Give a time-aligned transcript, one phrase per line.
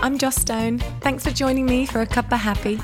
[0.00, 0.78] I'm Joss Stone.
[1.00, 2.78] Thanks for joining me for a cup of happy.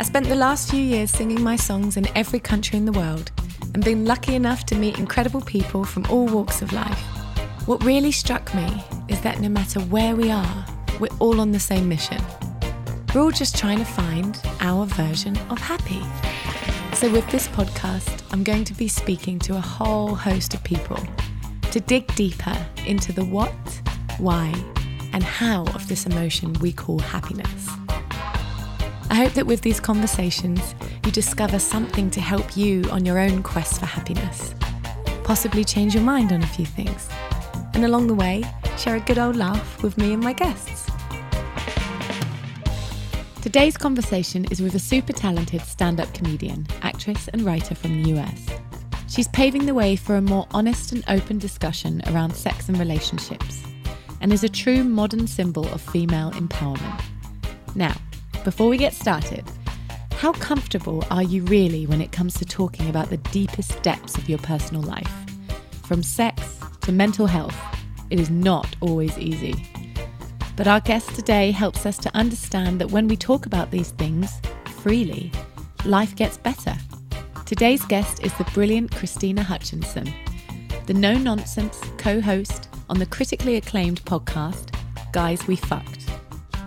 [0.00, 3.30] I spent the last few years singing my songs in every country in the world
[3.74, 6.98] and been lucky enough to meet incredible people from all walks of life.
[7.66, 10.66] What really struck me is that no matter where we are,
[10.98, 12.22] we're all on the same mission.
[13.14, 16.02] We're all just trying to find our version of happy.
[16.96, 20.98] So, with this podcast, I'm going to be speaking to a whole host of people
[21.70, 22.56] to dig deeper
[22.86, 23.52] into the what,
[24.18, 24.52] why,
[25.12, 27.68] and how of this emotion we call happiness.
[29.10, 30.74] I hope that with these conversations,
[31.04, 34.54] you discover something to help you on your own quest for happiness,
[35.24, 37.08] possibly change your mind on a few things,
[37.74, 38.42] and along the way,
[38.78, 40.90] share a good old laugh with me and my guests.
[43.42, 48.10] Today's conversation is with a super talented stand up comedian, actress, and writer from the
[48.12, 48.46] US.
[49.08, 53.62] She's paving the way for a more honest and open discussion around sex and relationships,
[54.22, 57.02] and is a true modern symbol of female empowerment.
[57.74, 57.94] Now,
[58.44, 59.44] before we get started,
[60.12, 64.28] how comfortable are you really when it comes to talking about the deepest depths of
[64.28, 65.12] your personal life?
[65.82, 67.56] From sex to mental health,
[68.08, 69.66] it is not always easy.
[70.56, 74.40] But our guest today helps us to understand that when we talk about these things
[74.76, 75.32] freely,
[75.84, 76.76] life gets better.
[77.46, 80.12] Today's guest is the brilliant Krystyna Hutchinsen,
[80.86, 84.74] the no nonsense co host on the critically acclaimed podcast,
[85.12, 86.10] Guys We Fucked,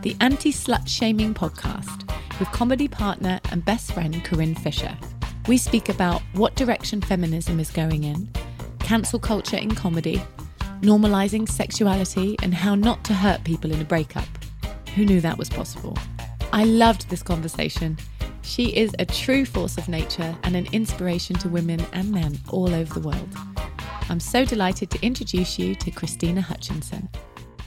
[0.01, 2.09] the anti slut shaming podcast
[2.39, 4.97] with comedy partner and best friend Corinne Fisher.
[5.47, 8.27] We speak about what direction feminism is going in,
[8.79, 10.19] cancel culture in comedy,
[10.81, 14.27] normalizing sexuality, and how not to hurt people in a breakup.
[14.95, 15.95] Who knew that was possible?
[16.51, 17.99] I loved this conversation.
[18.41, 22.73] She is a true force of nature and an inspiration to women and men all
[22.73, 23.64] over the world.
[24.09, 27.09] I'm so delighted to introduce you to Krystyna Hutchinsen.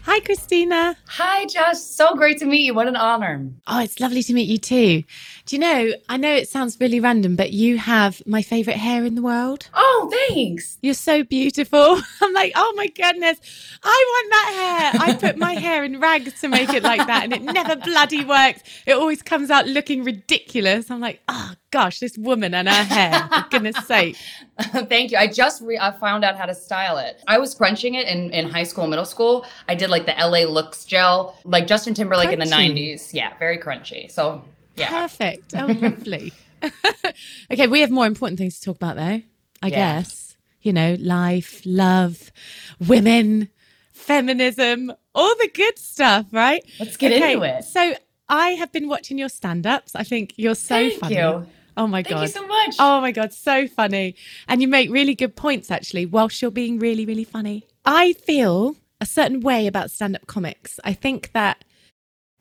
[0.02, 0.96] Hi, Krystyna.
[1.06, 1.78] Hi, Josh.
[1.78, 2.74] So great to meet you.
[2.74, 3.50] What an honor.
[3.66, 5.02] Oh, it's lovely to meet you too.
[5.48, 9.06] Do you know, I know it sounds really random, but you have my favorite hair
[9.06, 9.70] in the world.
[9.72, 10.76] Oh, thanks.
[10.82, 12.02] You're so beautiful.
[12.20, 13.38] I'm like, oh my goodness,
[13.82, 15.02] I want that hair.
[15.02, 18.26] I put my hair in rags to make it like that, and it never bloody
[18.26, 18.62] works.
[18.84, 20.90] It always comes out looking ridiculous.
[20.90, 24.18] I'm like, oh gosh, this woman and her hair, for goodness sake.
[24.60, 25.16] Thank you.
[25.16, 27.22] I just re- I found out how to style it.
[27.26, 29.46] I was crunching it in, in high school, middle school.
[29.66, 32.32] I did like the LA Looks gel, like Justin Timberlake crunchy.
[32.34, 33.14] in the 90s.
[33.14, 34.10] Yeah, very crunchy.
[34.10, 34.44] So,
[34.78, 34.90] yeah.
[34.90, 35.54] Perfect.
[35.56, 36.32] Oh, lovely.
[37.52, 39.22] okay, we have more important things to talk about, though,
[39.62, 39.68] I yeah.
[39.68, 40.36] guess.
[40.62, 42.32] You know, life, love,
[42.80, 43.48] women,
[43.92, 46.64] feminism, all the good stuff, right?
[46.80, 47.64] Let's get okay, into it.
[47.64, 47.94] So,
[48.28, 49.94] I have been watching your stand ups.
[49.94, 51.16] I think you're so Thank funny.
[51.16, 51.46] You.
[51.76, 52.18] Oh my Thank god!
[52.18, 52.76] Thank you so much.
[52.78, 54.16] Oh my god, so funny,
[54.48, 57.66] and you make really good points actually, whilst you're being really, really funny.
[57.84, 60.80] I feel a certain way about stand-up comics.
[60.82, 61.64] I think that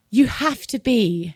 [0.10, 1.36] you have to be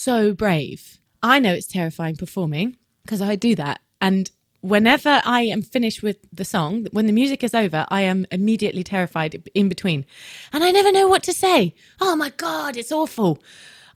[0.00, 0.98] so brave.
[1.22, 4.30] I know it's terrifying performing because I do that, and
[4.62, 8.82] whenever I am finished with the song, when the music is over, I am immediately
[8.82, 10.06] terrified in between,
[10.52, 11.74] and I never know what to say.
[12.00, 13.38] Oh my god, it's awful.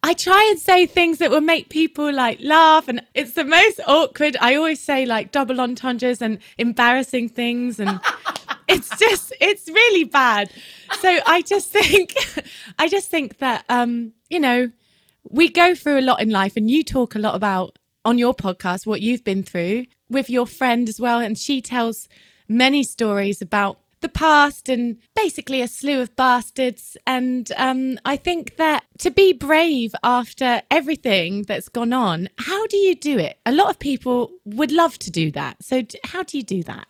[0.02, 3.80] I try and say things that will make people like laugh, and it's the most
[3.86, 4.36] awkward.
[4.38, 7.98] I always say like double entendres and embarrassing things, and
[8.68, 10.50] it's just it's really bad.
[11.00, 12.12] So I just think,
[12.78, 14.70] I just think that um, you know,
[15.28, 18.34] we go through a lot in life, and you talk a lot about on your
[18.34, 22.08] podcast what you've been through with your friend as well, and she tells
[22.48, 26.94] many stories about the past and basically a slew of bastards.
[27.06, 32.76] And um, I think that to be brave after everything that's gone on, how do
[32.76, 33.38] you do it?
[33.46, 35.62] A lot of people would love to do that.
[35.62, 36.86] So, how do you do that?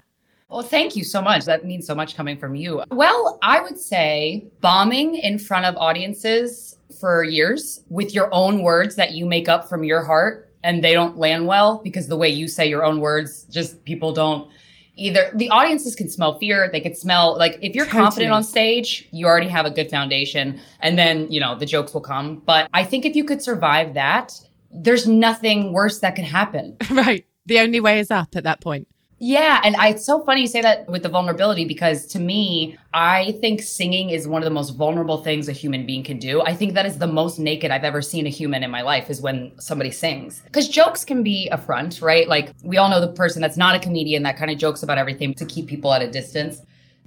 [0.49, 1.45] Well, thank you so much.
[1.47, 2.83] That means so much coming from you.
[2.91, 8.97] Well, I would say bombing in front of audiences for years with your own words
[8.97, 12.29] that you make up from your heart and they don't land well because the way
[12.29, 14.51] you say your own words, just people don't
[14.97, 15.31] either.
[15.35, 16.71] The audiences can smell fear.
[16.73, 18.03] They can smell like if you're Totally.
[18.03, 21.93] confident on stage, you already have a good foundation and then, you know, the jokes
[21.93, 22.43] will come.
[22.47, 24.41] But I think if you could survive that,
[24.71, 26.77] there's nothing worse that could happen.
[26.91, 27.27] right.
[27.47, 28.89] The only way is up at that point.
[29.21, 32.77] Yeah, and I, it's so funny you say that with the vulnerability because to me,
[32.93, 36.43] I think singing is one of the most vulnerable things a human being can do.
[36.43, 39.11] I think that is the most naked I've ever seen a human in my life
[39.11, 40.43] is when somebody sings.
[40.43, 42.29] Because jokes can be a front, right?
[42.29, 44.99] Like we all know the person that's not a comedian that kind of jokes about
[44.99, 46.61] everything to keep people at a distance.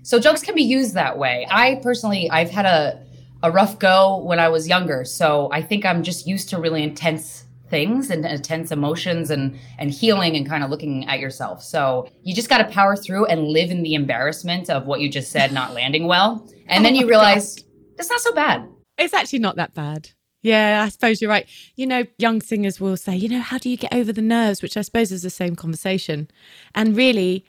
[0.03, 1.45] So jokes can be used that way.
[1.51, 3.03] I personally, I've had a
[3.43, 6.81] a rough go when I was younger, so I think I'm just used to really
[6.81, 11.63] intense things and intense emotions and and healing and kind of looking at yourself.
[11.63, 15.09] So you just got to power through and live in the embarrassment of what you
[15.09, 17.63] just said not landing well, and oh then Oh you my realize
[17.97, 18.67] it's not so bad.
[18.97, 20.09] It's actually not that bad.
[20.41, 21.47] Yeah, I suppose you're right.
[21.75, 24.61] You know, young singers will say, you know, how do you get over the nerves?
[24.61, 26.29] Which I suppose is the same conversation.
[26.73, 27.43] And really,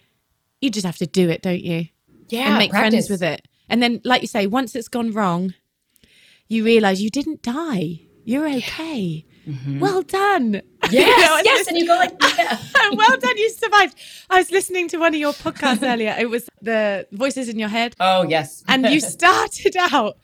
[0.61, 1.87] you just have to do it, don't you?
[2.29, 3.07] Yeah, and make practice.
[3.07, 3.47] friends with it.
[3.69, 5.55] And then, like you say, once it's gone wrong,
[6.49, 8.01] you realize you didn't die.
[8.25, 9.25] You're okay.
[9.49, 9.81] Mm-hmm.
[9.81, 10.63] Well done.
[10.91, 12.57] You Yes, know, yes, and you go like, yeah.
[12.93, 13.95] well done, you survived.
[14.31, 16.17] I was listening to one of your podcasts earlier.
[16.19, 17.95] It was the voices in your head.
[18.01, 20.17] oh yes, And you started out,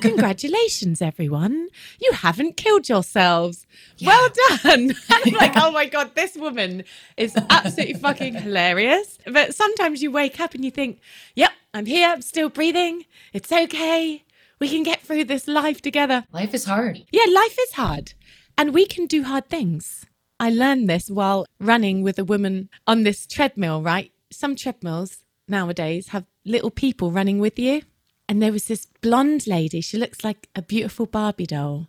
[0.00, 1.68] congratulations, everyone.
[2.00, 3.64] You haven't killed yourselves.
[4.02, 4.28] Well
[4.62, 4.90] done.
[4.92, 6.82] And I'm like, oh my God, this woman
[7.16, 9.18] is absolutely fucking hilarious.
[9.26, 10.98] But sometimes you wake up and you think,
[11.36, 13.04] yep, I'm here, I'm still breathing.
[13.32, 14.24] It's okay.
[14.58, 16.24] We can get through this life together.
[16.32, 17.04] life is hard.
[17.12, 18.14] Yeah, life is hard
[18.58, 20.04] and we can do hard things.
[20.40, 24.10] I learned this while running with a woman on this treadmill, right?
[24.30, 27.82] Some treadmills nowadays have little people running with you.
[28.28, 29.80] And there was this blonde lady.
[29.80, 31.88] She looks like a beautiful Barbie doll.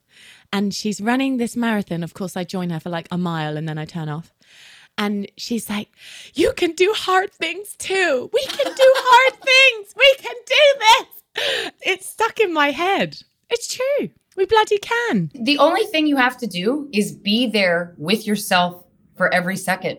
[0.54, 2.04] And she's running this marathon.
[2.04, 4.31] Of course, I join her for like a mile and then I turn off.
[4.98, 5.89] And she's like,
[6.33, 8.30] You can do hard things too.
[8.31, 9.94] We can do hard things.
[9.98, 11.71] We can do this.
[11.81, 13.18] It's stuck in my head.
[13.50, 14.10] It's true.
[14.39, 15.30] We bloody can.
[15.36, 18.86] The only thing you have to do is be there with yourself
[19.18, 19.97] for every second.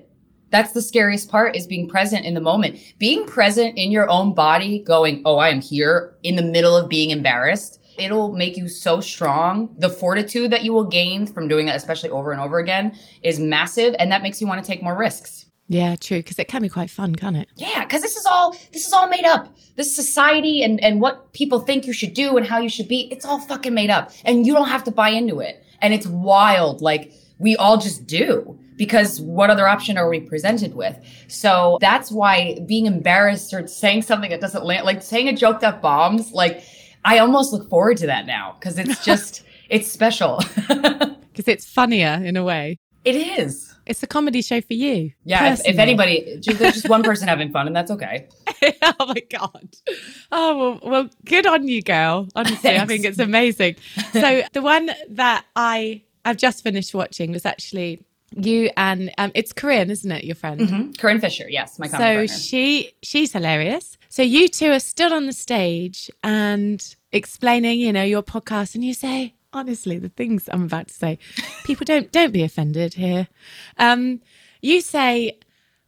[0.48, 2.78] That's the scariest part is being present in the moment.
[2.98, 6.88] Being present in your own body, going, Oh, I am here in the middle of
[6.88, 7.82] being embarrassed.
[7.98, 9.74] It'll make you so strong.
[9.76, 13.38] The fortitude that you will gain from doing that, especially over and over again, is
[13.38, 13.94] massive.
[13.98, 15.49] And that makes you want to take more risks.
[15.70, 16.18] Yeah, true.
[16.18, 17.48] Because it can be quite fun, can't it?
[17.54, 19.54] Yeah, because this is all this is all made up.
[19.76, 23.08] This society and and what people think you should do and how you should be,
[23.12, 24.10] it's all fucking made up.
[24.24, 25.62] And you don't have to buy into it.
[25.80, 26.82] And it's wild.
[26.82, 28.58] Like we all just do.
[28.76, 30.96] Because what other option are we presented with?
[31.28, 35.60] So that's why being embarrassed or saying something that doesn't land, like saying a joke
[35.60, 36.64] that bombs, like
[37.04, 40.42] I almost look forward to that now because it's just, it's special.
[41.32, 42.76] Because it's funnier in a way.
[43.04, 43.72] it is.
[43.90, 45.12] It's a comedy show for you.
[45.24, 45.52] Yeah.
[45.54, 48.28] If, if anybody, just, there's just one person having fun and that's okay.
[48.82, 49.68] oh my god.
[50.32, 52.28] Oh well, well, good on you, girl.
[52.36, 53.76] Honestly, I think it's amazing.
[54.12, 58.00] So the one that I I've just finished watching was actually
[58.36, 60.22] you and um, it's Corinne, isn't it?
[60.22, 60.60] Your friend.
[60.60, 60.98] Mhm.
[60.98, 61.46] Corinne Fisher.
[61.48, 61.78] Yes.
[61.80, 62.28] My So partner.
[62.28, 63.98] she she's hilarious.
[64.08, 66.80] So you two are still on the stage and
[67.12, 71.18] explaining, you know, your podcast, and you say, honestly, the things I'm about to say,
[71.64, 73.28] people don't don't be offended here.
[73.78, 74.20] Um,
[74.62, 75.38] you say,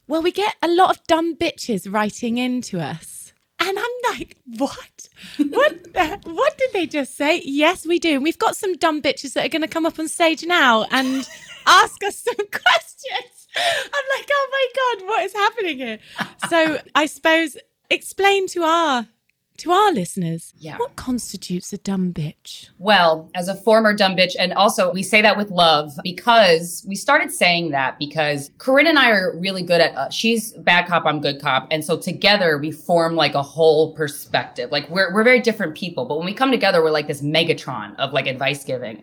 [0.07, 3.33] well, we get a lot of dumb bitches writing into us.
[3.59, 5.07] And I'm like, what?
[5.37, 5.93] What?
[5.93, 7.41] the- what did they just say?
[7.45, 8.19] Yes, we do.
[8.19, 11.27] We've got some dumb bitches that are going to come up on stage now and
[11.65, 13.47] ask us some questions.
[13.55, 14.67] I'm like, oh my
[14.99, 15.99] god, what is happening here?
[16.49, 17.55] So I suppose
[17.89, 19.07] explain to our
[19.63, 20.77] to our listeners Yeah.
[20.77, 22.67] what constitutes a dumb bitch.
[22.79, 26.95] Well, as a former dumb bitch, and also we say that with love because we
[26.95, 31.05] started saying that because Corinne and I are really good at, uh, she's bad cop,
[31.05, 31.69] I'm good cop.
[31.71, 34.69] And so together we form like a whole perspective.
[34.69, 37.97] Like we're, we're very different people, but when we come together, we're like this Megatron
[37.99, 39.01] of like advice giving.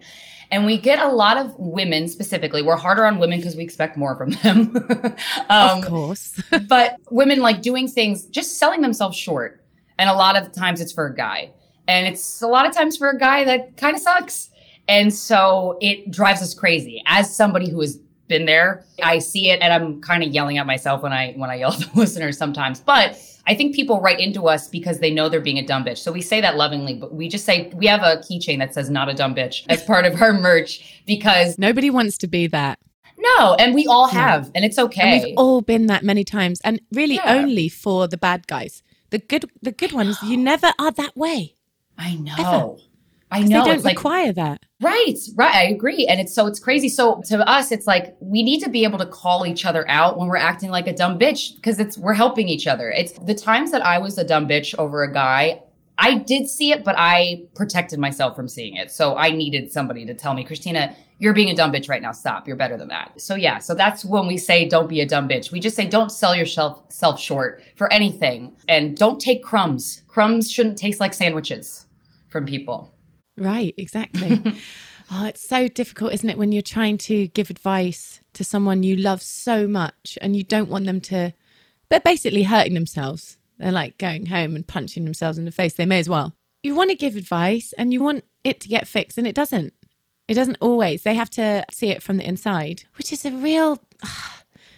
[0.51, 2.61] And we get a lot of women specifically.
[2.61, 4.77] We're harder on women because we expect more from them.
[5.49, 6.43] um, of course.
[6.69, 9.60] but women like doing things, just selling themselves short.
[10.01, 11.51] And a lot of times it's for a guy.
[11.87, 14.51] And it's a lot of times for a guy that kind of sucks.
[14.89, 17.03] And so it drives us crazy.
[17.07, 20.67] As somebody who has been there, I see it and I'm kind of yelling at
[20.67, 22.81] myself when I when I yell at the listeners sometimes.
[22.81, 25.99] But I think people write into us because they know they're being a dumb bitch.
[25.99, 28.89] So we say that lovingly, but we just say we have a keychain that says
[28.89, 32.79] not a dumb bitch as part of our merch because Nobody wants to be that.
[33.19, 35.03] no, and we all have, and it's okay.
[35.17, 37.35] And we've all been that many times, and really Yeah.
[37.35, 38.83] only for the bad guys.
[39.11, 41.57] The good, the good ones, you never are that way.
[41.99, 42.79] I know.
[43.33, 43.65] I know.
[43.65, 44.65] They don't like, require that.
[44.81, 45.55] Right, right.
[45.55, 46.07] I agree.
[46.07, 46.89] And it's so it's crazy.
[46.89, 50.19] So to us, it's like we need to be able to call each other out
[50.19, 52.91] when we're acting like a dumb bitch because it's we're helping each other.
[52.91, 55.63] It's the times that I was a dumb bitch over a guy,
[56.03, 58.91] I did see it, but I protected myself from seeing it.
[58.91, 62.13] So I needed somebody to tell me, Krystyna, you're being a dumb bitch right now.
[62.13, 62.49] Stop.
[62.49, 63.21] You're better than that.
[63.21, 65.53] So yeah, so that's when we say don't be a dumb bitch.
[65.53, 70.03] We just say don't sell yourself self short for anything and don't take crumbs.
[70.09, 71.87] Crumbs shouldn't taste like sandwiches
[72.29, 72.95] from people.
[73.37, 74.43] Right, exactly.
[75.11, 78.97] oh, it's so difficult, isn't it, when you're trying to give advice to someone you
[78.97, 81.35] love so much and you don't want them to,
[81.91, 83.37] they're basically hurting themselves.
[83.61, 85.75] They're like going home and punching themselves in the face.
[85.75, 86.35] They may as well.
[86.63, 89.75] You want to give advice and you want it to get fixed, and it doesn't.
[90.29, 91.03] It doesn't always.
[91.03, 93.83] They have to see it from the inside, which is a real.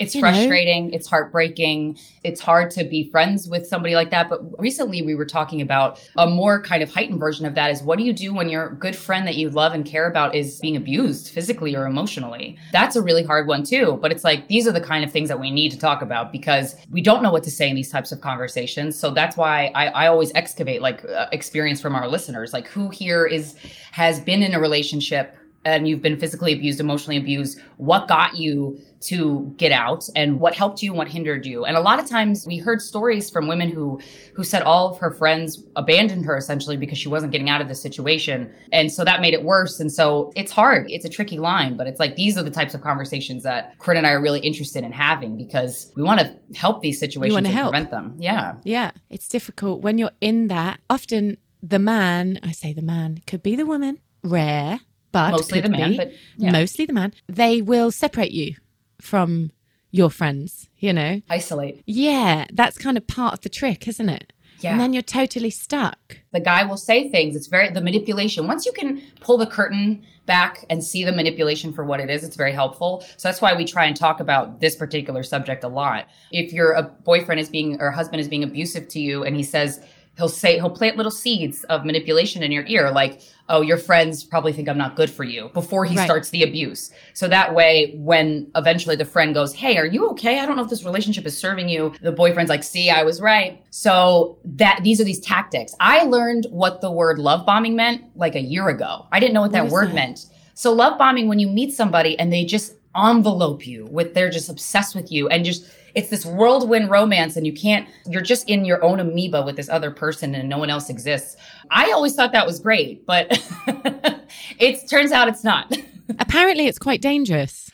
[0.03, 0.89] It's frustrating.
[0.89, 0.97] Know?
[0.97, 1.99] It's heartbreaking.
[2.25, 4.29] It's hard to be friends with somebody like that.
[4.29, 7.83] But recently we were talking about a more kind of heightened version of that is
[7.83, 10.59] what do you do when your good friend that you love and care about is
[10.61, 12.57] being abused physically or emotionally?
[12.73, 13.99] That's a really hard one too.
[14.03, 16.33] But it's like these are the kind of things that we need to talk about
[16.33, 18.99] because we don't know what to say in these types of conversations.
[18.99, 22.53] So that's why I, I always excavate like uh, experience from our listeners.
[22.53, 23.57] Like who here is
[23.93, 28.81] has been in a relationship and you've been physically abused, emotionally abused, what got you
[29.03, 31.65] to get out and what helped you and what hindered you.
[31.65, 34.01] And a lot of times we heard stories from women who
[34.35, 37.69] who said all of her friends abandoned her essentially because she wasn't getting out of
[37.69, 38.53] the situation.
[38.73, 39.81] And so that made it worse.
[39.81, 40.87] And so it's hard.
[40.89, 43.99] It's a tricky line, but it's like these are the types of conversations that Corinne
[43.99, 47.47] and I are really interested in having because we want to help these situations and
[47.47, 47.71] help.
[47.73, 48.15] prevent them.
[48.19, 48.55] Yeah.
[48.65, 48.93] Yeah.
[49.11, 50.81] It's difficult when you're in that.
[50.89, 54.81] Often the man, I say the man, could be the woman, rare
[55.13, 56.51] but mostly the man, but yeah.
[56.51, 58.57] mostly the man, they will separate you
[59.01, 59.53] from
[59.91, 61.21] your friends, you know?
[61.29, 61.83] Isolate.
[61.87, 64.33] Yeah, that's kind of part of the trick, isn't it?
[64.61, 64.73] Yeah.
[64.73, 66.19] And then you're totally stuck.
[66.33, 67.35] The guy will say things.
[67.35, 68.47] It's very, the manipulation.
[68.47, 72.23] Once you can pull the curtain back and see the manipulation for what it is,
[72.23, 73.05] it's very helpful.
[73.17, 76.07] So that's why we try and talk about this particular subject a lot.
[76.31, 79.85] If your boyfriend is being, or husband is being abusive to you and he says,
[80.17, 84.23] he'll say he'll plant little seeds of manipulation in your ear like oh your friends
[84.23, 86.05] probably think i'm not good for you before he right.
[86.05, 86.91] starts the abuse.
[87.15, 90.41] So that way when eventually the friend goes hey are you okay?
[90.41, 91.93] I don't know if this relationship is serving you.
[92.03, 93.63] The boyfriend's like see i was right.
[93.71, 95.75] So that these are these tactics.
[95.81, 99.07] I learned what the word love bombing meant like a year ago.
[99.13, 99.95] I didn't know what, what that word that?
[99.95, 100.27] meant.
[100.55, 104.51] So love bombing when you meet somebody and they just envelope you with they're just
[104.51, 108.65] obsessed with you and just it's this whirlwind romance and you can't you're just in
[108.65, 111.37] your own amoeba with this other person and no one else exists
[111.71, 113.27] i always thought that was great but
[114.59, 115.73] it turns out it's not
[116.19, 117.71] apparently it's quite dangerous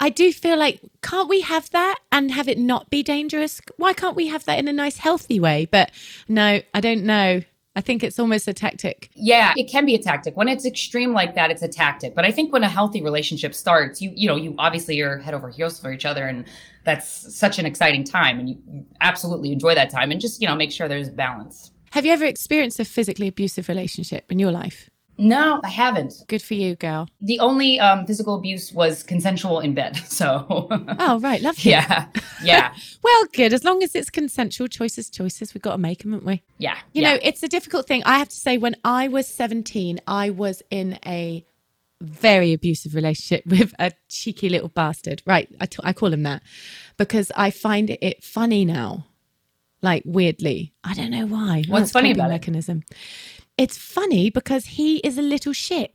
[0.00, 3.60] I do feel like, can't we have that and have it not be dangerous?
[3.76, 5.66] Why can't we have that in a nice, healthy way?
[5.70, 5.90] But
[6.26, 7.42] no, I don't know.
[7.78, 9.08] I think it's almost a tactic.
[9.14, 10.36] Yeah, it can be a tactic.
[10.36, 12.12] When it's extreme like that, it's a tactic.
[12.12, 15.32] But I think when a healthy relationship starts, you you know, you obviously you're head
[15.32, 16.44] over heels for each other and
[16.88, 20.56] that's such an exciting time and you absolutely enjoy that time and just, you know,
[20.56, 21.70] make sure there's balance.
[21.90, 24.88] Have you ever experienced a physically abusive relationship in your life?
[25.18, 26.14] No, I haven't.
[26.28, 27.08] Good for you, girl.
[27.20, 30.00] The only um, physical abuse was consensual in bed.
[30.18, 30.46] So.
[30.98, 31.40] oh, right.
[31.42, 31.70] Lovely.
[31.70, 32.06] Yeah.
[32.42, 32.74] Yeah.
[33.02, 33.52] well, good.
[33.52, 36.42] As long as it's consensual choices, choices, we've got to make them, haven't we?
[36.58, 36.76] Yeah.
[36.92, 37.12] You yeah.
[37.12, 38.02] know, it's a difficult thing.
[38.04, 41.44] I have to say, when I was 17, I was in a
[42.00, 45.22] very abusive relationship with a cheeky little bastard.
[45.26, 45.48] Right.
[45.60, 46.42] I, t- I call him that
[46.96, 49.06] because I find it funny now.
[49.80, 51.62] Like weirdly, I don't know why.
[51.68, 52.82] What's funny about mechanism?
[52.90, 52.96] It?
[53.58, 55.94] It's funny because he is a little shit.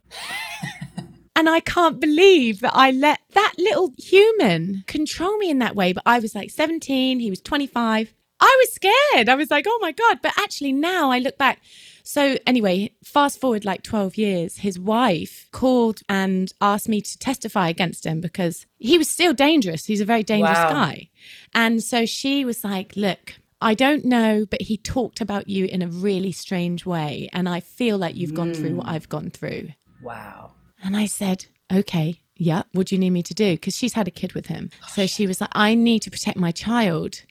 [1.35, 5.91] and I can't believe that I let that little human control me in that way.
[5.91, 8.13] But I was like 17, he was 25.
[8.39, 9.29] I was scared.
[9.29, 10.19] I was like, oh my God.
[10.21, 11.61] But actually, now I look back.
[12.05, 17.69] So, anyway, fast forward like 12 years, his wife called and asked me to testify
[17.69, 19.85] against him because he was still dangerous.
[19.85, 20.69] He's a very dangerous wow.
[20.69, 21.09] guy.
[21.55, 25.81] And so she was like, look, I don't know, but he talked about you in
[25.81, 27.29] a really strange way.
[27.31, 28.35] And I feel like you've mm.
[28.35, 28.91] gone through what mm.
[28.91, 29.69] I've gone through.
[30.01, 30.51] Wow.
[30.83, 33.53] And I said, okay, yeah, what do you need me to do?
[33.53, 34.69] Because she's had a kid with him.
[34.89, 37.23] So she was like, I need to protect my child.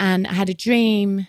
[0.00, 1.28] And I had a dream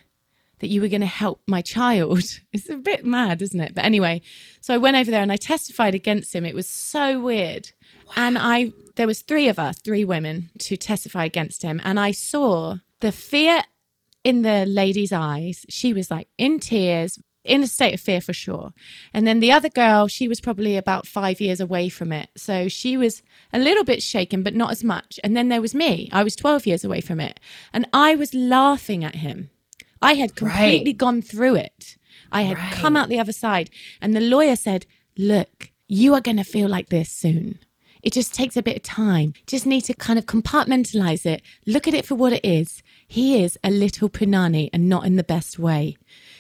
[0.59, 2.23] that you were going to help my child.
[2.51, 3.75] It's a bit mad, isn't it?
[3.75, 4.21] But anyway,
[4.59, 6.45] so I went over there and I testified against him.
[6.45, 7.71] It was so weird.
[8.07, 8.13] Wow.
[8.17, 12.11] And I there was three of us, three women to testify against him, and I
[12.11, 13.61] saw the fear
[14.23, 15.65] in the lady's eyes.
[15.69, 18.73] She was like in tears, in a state of fear for sure.
[19.13, 22.29] And then the other girl, she was probably about five years away from it.
[22.35, 23.23] So she was
[23.53, 25.19] a little bit shaken, but not as much.
[25.23, 26.09] And then there was me.
[26.11, 27.39] I was 12 years away from it.
[27.73, 29.49] And I was laughing at him.
[30.01, 30.97] I had completely right.
[30.97, 31.97] gone through it.
[32.31, 32.73] I had right.
[32.73, 33.69] come out the other side.
[34.01, 34.85] And the lawyer said,
[35.17, 37.59] look, you are going to feel like this soon.
[38.01, 39.33] It just takes a bit of time.
[39.45, 42.81] Just need to kind of compartmentalize it, look at it for what it is.
[43.07, 45.97] He is a little punani and not in the best way.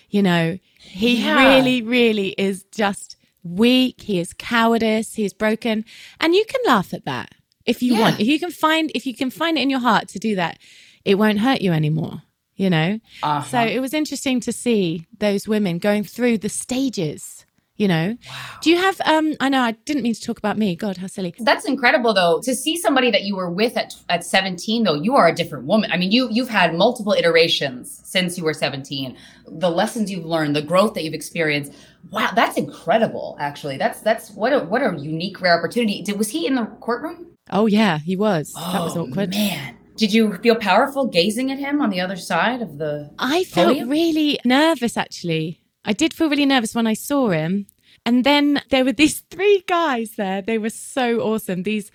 [0.09, 1.35] You know, he Yeah.
[1.57, 4.01] really, really is just weak.
[4.01, 5.15] He is cowardice.
[5.15, 5.83] He is broken.
[6.19, 7.35] And you can laugh at that
[7.65, 8.01] if you Yeah.
[8.01, 8.19] want.
[8.21, 10.59] If you can find, if you can find it in your heart to do that,
[11.03, 12.23] it won't hurt you anymore.
[12.59, 12.99] You know?
[13.23, 13.41] Uh-huh.
[13.49, 17.45] So it was interesting to see those women going through the stages.
[17.77, 18.17] You know,
[18.61, 18.99] do you have?
[19.05, 20.75] Um, I know I didn't mean to talk about me.
[20.75, 21.33] God, how silly!
[21.39, 22.41] That's incredible though.
[22.43, 25.63] To see somebody that you were with at at 17 though, you are a different
[25.65, 25.89] woman.
[25.89, 29.15] I mean, you you've had multiple iterations since you were 17.
[29.47, 31.71] The lessons you've learned, the growth that you've experienced.
[32.11, 33.77] Wow, that's incredible actually.
[33.77, 36.01] That's that's what a what a unique rare opportunity.
[36.01, 37.27] Did was he in the courtroom?
[37.49, 38.51] Oh yeah, he was.
[38.51, 39.29] that was Oh, awkward.
[39.29, 39.77] Man.
[39.99, 43.67] Did you feel powerful gazing at him on the other side of the I felt
[43.67, 43.89] Podium?
[43.89, 45.59] really nervous actually.
[45.83, 47.67] I did feel really nervous when I saw him.
[48.05, 50.41] And then there were these three guys there.
[50.41, 51.63] They were so awesome.
[51.63, 51.91] These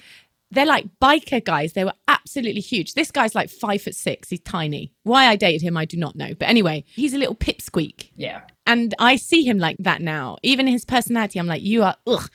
[0.50, 1.72] they're like biker guys.
[1.72, 2.92] They were absolutely huge.
[2.92, 4.28] This guy's like five foot six.
[4.28, 4.92] He's tiny.
[5.04, 6.34] Why I dated him, I do not know.
[6.38, 8.10] But anyway, he's a little pipsqueak.
[8.16, 8.42] Yeah.
[8.66, 10.36] And I see him like that now.
[10.42, 12.30] Even his personality, I'm like, you are ugh.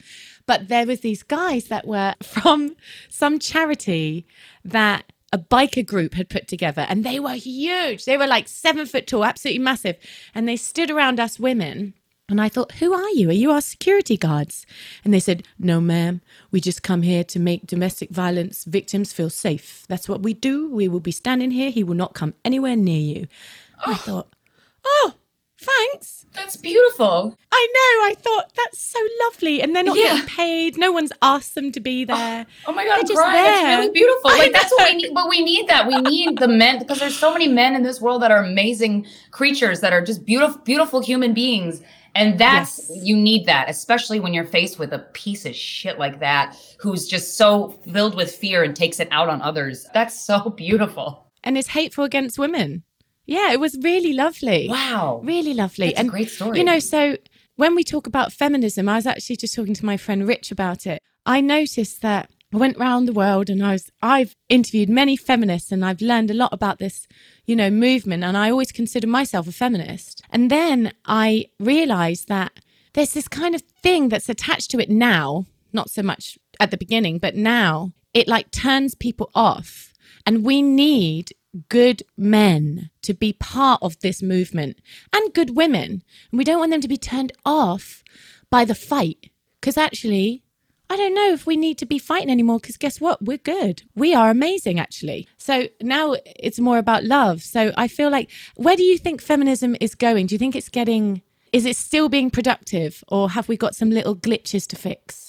[0.46, 2.76] But there was these guys that were from
[3.10, 4.26] some charity
[4.66, 8.06] that a biker group had put together and they were huge.
[8.06, 9.98] They were like seven foot tall, absolutely massive.
[10.34, 11.94] And they stood around us women.
[12.28, 13.30] And I thought, who are you?
[13.30, 14.68] Are you our security guards?
[15.04, 16.22] And they said, no, ma'am.
[16.52, 19.86] We just come here to make domestic violence victims feel safe.
[19.88, 20.70] That's what we do.
[20.70, 21.72] We will be standing here.
[21.72, 23.28] He will not come anywhere near you.
[23.80, 23.96] I oh.
[23.96, 24.34] thought,
[24.86, 25.14] oh,
[25.60, 26.26] thanks.
[26.34, 27.36] That's beautiful.
[27.52, 28.06] I know.
[28.12, 30.14] I thought that's so lovely, and they're not Yeah.
[30.16, 30.78] getting paid.
[30.78, 32.46] No one's asked them to be oh, there.
[32.68, 33.34] Oh my They're god, I'm just crying.
[33.44, 34.30] That's really beautiful.
[34.40, 35.14] Like that's what we need.
[35.14, 35.88] But we need that.
[35.88, 39.06] We need the men because there's so many men in this world that are amazing
[39.32, 41.82] creatures that are just beautiful, beautiful human beings.
[42.16, 43.04] And that's Yes.
[43.06, 47.08] you need that, especially when you're faced with a piece of shit like that who's
[47.08, 49.88] just so filled with fear and takes it out on others.
[49.94, 51.26] That's so beautiful.
[51.44, 52.84] and is hateful against women.
[53.30, 54.68] Yeah, it was really lovely.
[54.70, 55.22] Wow.
[55.24, 55.88] Really lovely.
[55.88, 56.58] That's a and great story.
[56.58, 57.18] You know, so
[57.56, 60.88] when we talk about feminism, I was actually just talking to my friend Rich about
[60.88, 61.02] it.
[61.26, 65.72] I noticed that I went around the world and I was I've interviewed many feminists
[65.72, 67.08] and I've learned a lot about this,
[67.46, 70.24] you know, movement and I always consider myself a feminist.
[70.32, 72.54] And then I realized that
[72.94, 76.78] there's this kind of thing that's attached to it now, not so much at the
[76.78, 79.94] beginning, but now it like turns people off.
[80.26, 81.32] And we need
[81.70, 84.78] good men to be part of this movement
[85.14, 86.04] and good women.
[86.32, 88.04] And we don't want them to be turned off
[88.50, 89.32] by the fight.
[89.60, 90.44] Because actually,
[90.90, 93.22] I don't know if we need to be fighting anymore because guess what?
[93.22, 93.84] We're good.
[93.96, 95.28] We are amazing, actually.
[95.38, 97.42] So now it's more about love.
[97.42, 100.28] So I feel like, where do you think feminism is going?
[100.28, 103.92] Do you think it's getting, is it still being productive or have we got some
[103.92, 105.29] little glitches to fix?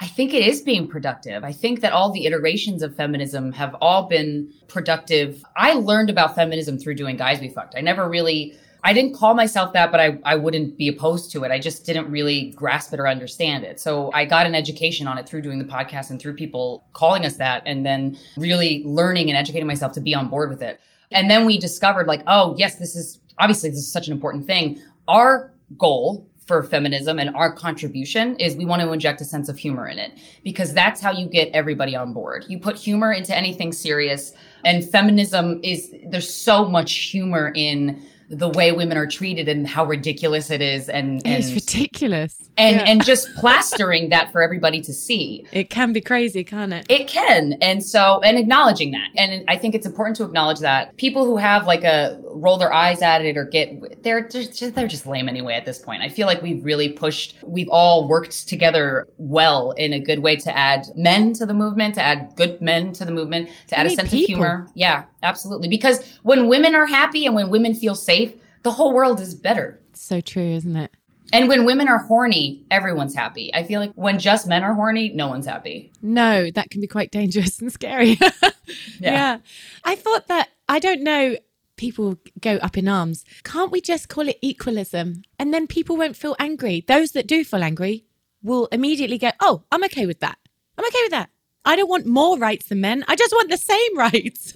[0.00, 1.44] I think it is being productive.
[1.44, 5.44] I think that all the iterations of feminism have all been productive.
[5.56, 7.74] I learned about feminism through doing Guys We Fucked.
[7.76, 11.44] I never really, I didn't call myself that, but I, I wouldn't be opposed to
[11.44, 11.50] it.
[11.50, 13.80] I just didn't really grasp it or understand it.
[13.80, 17.24] So I got an education on it through doing the podcast and through people calling
[17.24, 20.80] us that and then really learning and educating myself to be on board with it.
[21.12, 24.46] And then we discovered like, oh, yes, this is obviously this is such an important
[24.46, 24.80] thing.
[25.08, 29.58] Our goal for feminism and our contribution is we want to inject a sense of
[29.58, 32.44] humor in it because that's how you get everybody on board.
[32.48, 38.48] You put humor into anything serious and feminism is there's so much humor in the
[38.48, 42.50] way women are treated and how ridiculous it is and and it's ridiculous.
[42.56, 42.84] and, Yeah.
[42.86, 45.44] and just plastering that for everybody to see.
[45.52, 46.86] it can be crazy, can't it?
[46.88, 47.54] It can.
[47.60, 49.08] And so, and acknowledging that.
[49.16, 52.72] And I think it's important to acknowledge that people who have like a roll their
[52.72, 56.02] eyes at it or get, they're just, they're just lame anyway at this point.
[56.02, 60.36] I feel like we've really pushed, we've all worked together well in a good way
[60.36, 63.86] to add men to the movement, to add good men to the movement, to add
[63.86, 64.24] a sense people.
[64.24, 64.68] of humor.
[64.74, 65.68] Yeah, absolutely.
[65.68, 69.80] Because when women are happy and when women feel safe, the whole world is better.
[69.94, 70.90] so true, isn't it?
[71.32, 73.52] And when women are horny, everyone's happy.
[73.54, 75.90] I feel like when just men are horny, no one's happy.
[76.02, 78.18] No, that can be quite dangerous and scary.
[79.00, 79.38] yeah.
[79.82, 81.36] I thought that, I don't know,
[81.76, 83.24] people go up in arms.
[83.42, 85.22] Can't we just call it equalism?
[85.38, 86.84] And then people won't feel angry.
[86.86, 88.04] Those that do feel angry
[88.42, 90.38] will immediately go, Oh, I'm okay with that.
[90.78, 91.30] I'm okay with that.
[91.64, 93.04] I don't want more rights than men.
[93.08, 94.52] I just want the same rights,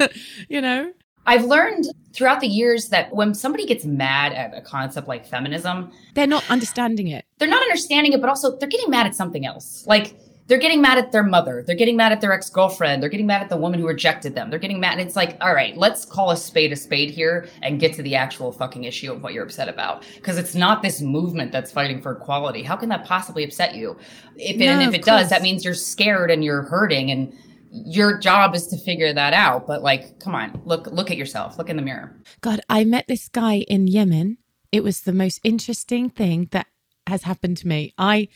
[0.48, 0.92] you know?
[1.26, 5.92] I've learned throughout the years that when somebody gets mad at a concept like feminism,
[6.14, 7.26] they're not understanding it.
[7.38, 9.86] They're not understanding it, but also they're getting mad at something else.
[9.86, 10.18] Like
[10.48, 11.62] they're getting mad at their mother.
[11.64, 13.02] They're getting mad at their ex girlfriend.
[13.02, 14.48] They're getting mad at the woman who rejected them.
[14.48, 14.98] They're getting mad.
[14.98, 18.02] And it's like, all right, let's call a spade a spade here and get to
[18.02, 20.04] the actual fucking issue of what you're upset about.
[20.16, 22.62] Because it's not this movement that's fighting for equality.
[22.62, 23.96] How can that possibly upset you?
[24.36, 25.22] If no, and if it course.
[25.22, 27.32] does, that means you're scared and you're hurting and
[27.70, 31.58] your job is to figure that out but like come on look look at yourself
[31.58, 34.38] look in the mirror god i met this guy in yemen
[34.72, 36.66] it was the most interesting thing that
[37.06, 38.26] has happened to me i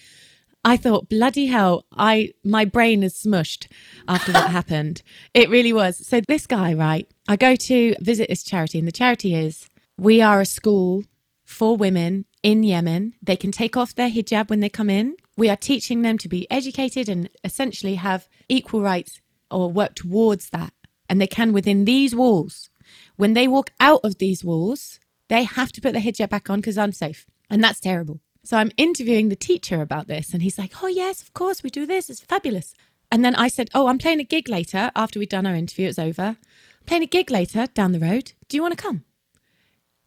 [0.65, 3.67] i thought bloody hell i my brain is smushed
[4.09, 5.03] after what happened
[5.35, 8.93] it really was so this guy right i go to visit this charity and the
[8.93, 11.05] charity is we are a school
[11.45, 15.49] for women in yemen they can take off their hijab when they come in we
[15.49, 19.21] are teaching them to be educated and essentially have equal rights
[19.51, 20.73] or work towards that.
[21.09, 22.71] And they can within these walls.
[23.17, 24.99] When they walk out of these walls,
[25.29, 27.27] they have to put the hijab back on because I'm safe.
[27.51, 28.21] And that's terrible.
[28.45, 30.33] So I'm interviewing the teacher about this.
[30.33, 32.11] And he's like, Oh, yes, of course, we do this.
[32.11, 32.75] It's fabulous.
[33.11, 35.89] And then I said, Oh, I'm playing a gig later after we'd done our interview.
[35.89, 36.23] It's over.
[36.23, 38.33] I'm playing a gig later down the road.
[38.49, 39.05] Do you want to come?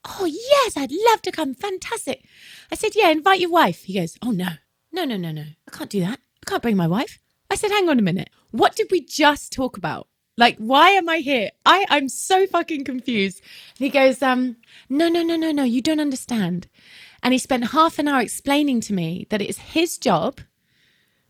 [0.08, 1.54] Oh, yes, I'd love to come.
[1.54, 2.26] Fantastic.
[2.72, 3.84] I said, Yeah, invite your wife.
[3.84, 4.50] He goes, Oh, no,
[4.92, 5.46] no, no, no, no.
[5.68, 6.20] I can't do that.
[6.46, 7.20] I can't bring my wife.
[7.50, 8.30] I said, Hang on a minute.
[8.52, 10.08] What did we just talk about?
[10.38, 11.52] Like, why am I here?
[11.66, 13.42] I, I'm so fucking confused.
[13.78, 14.58] And he goes, um,
[14.90, 16.68] no, no, no, no, no, you don't understand.
[17.26, 20.42] And he spent half an hour explaining to me that it is his job.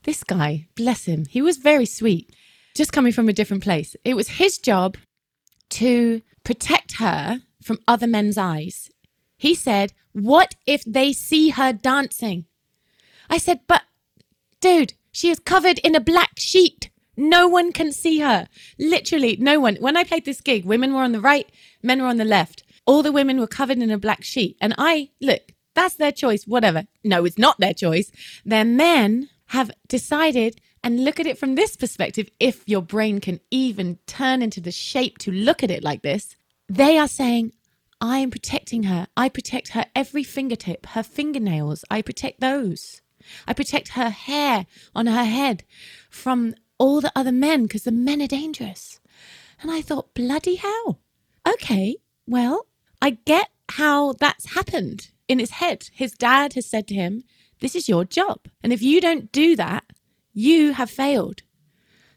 [0.03, 2.35] This guy, bless him, he was very sweet,
[2.75, 3.95] just coming from a different place.
[4.03, 4.97] It was his job
[5.69, 8.89] to protect her from other men's eyes.
[9.37, 12.43] He said, What if they see her dancing?
[13.29, 13.83] I said, But,
[14.59, 16.89] dude, she is covered in a black sheet.
[17.15, 18.49] No one can see her.
[18.77, 19.77] Literally, no one.
[19.77, 21.49] When I played this gig, women were on the right,
[21.81, 22.63] men were on the left.
[22.85, 24.57] All the women were covered in a black sheet.
[24.59, 26.85] And I, look, that's their choice, whatever.
[27.03, 28.11] No, it's not their choice.
[28.45, 33.39] Their men have decided, and look at it from this perspective, if your brain can
[33.51, 36.35] even turn into the shape to look at it like this,
[36.67, 37.51] they are saying,
[38.01, 39.07] I am protecting her.
[39.15, 41.85] I protect her every fingertip, her fingernails.
[41.89, 43.01] I protect those.
[43.47, 45.63] I protect her hair on her head
[46.09, 48.99] from all the other men because the men are dangerous.
[49.61, 50.99] And I thought, bloody hell.
[51.47, 52.67] Okay, well,
[53.01, 55.89] I get how that's happened in his head.
[55.91, 57.23] His dad has said to him,
[57.59, 58.39] This is your job.
[58.63, 59.85] And if you don't do that,
[60.33, 61.43] you have failed.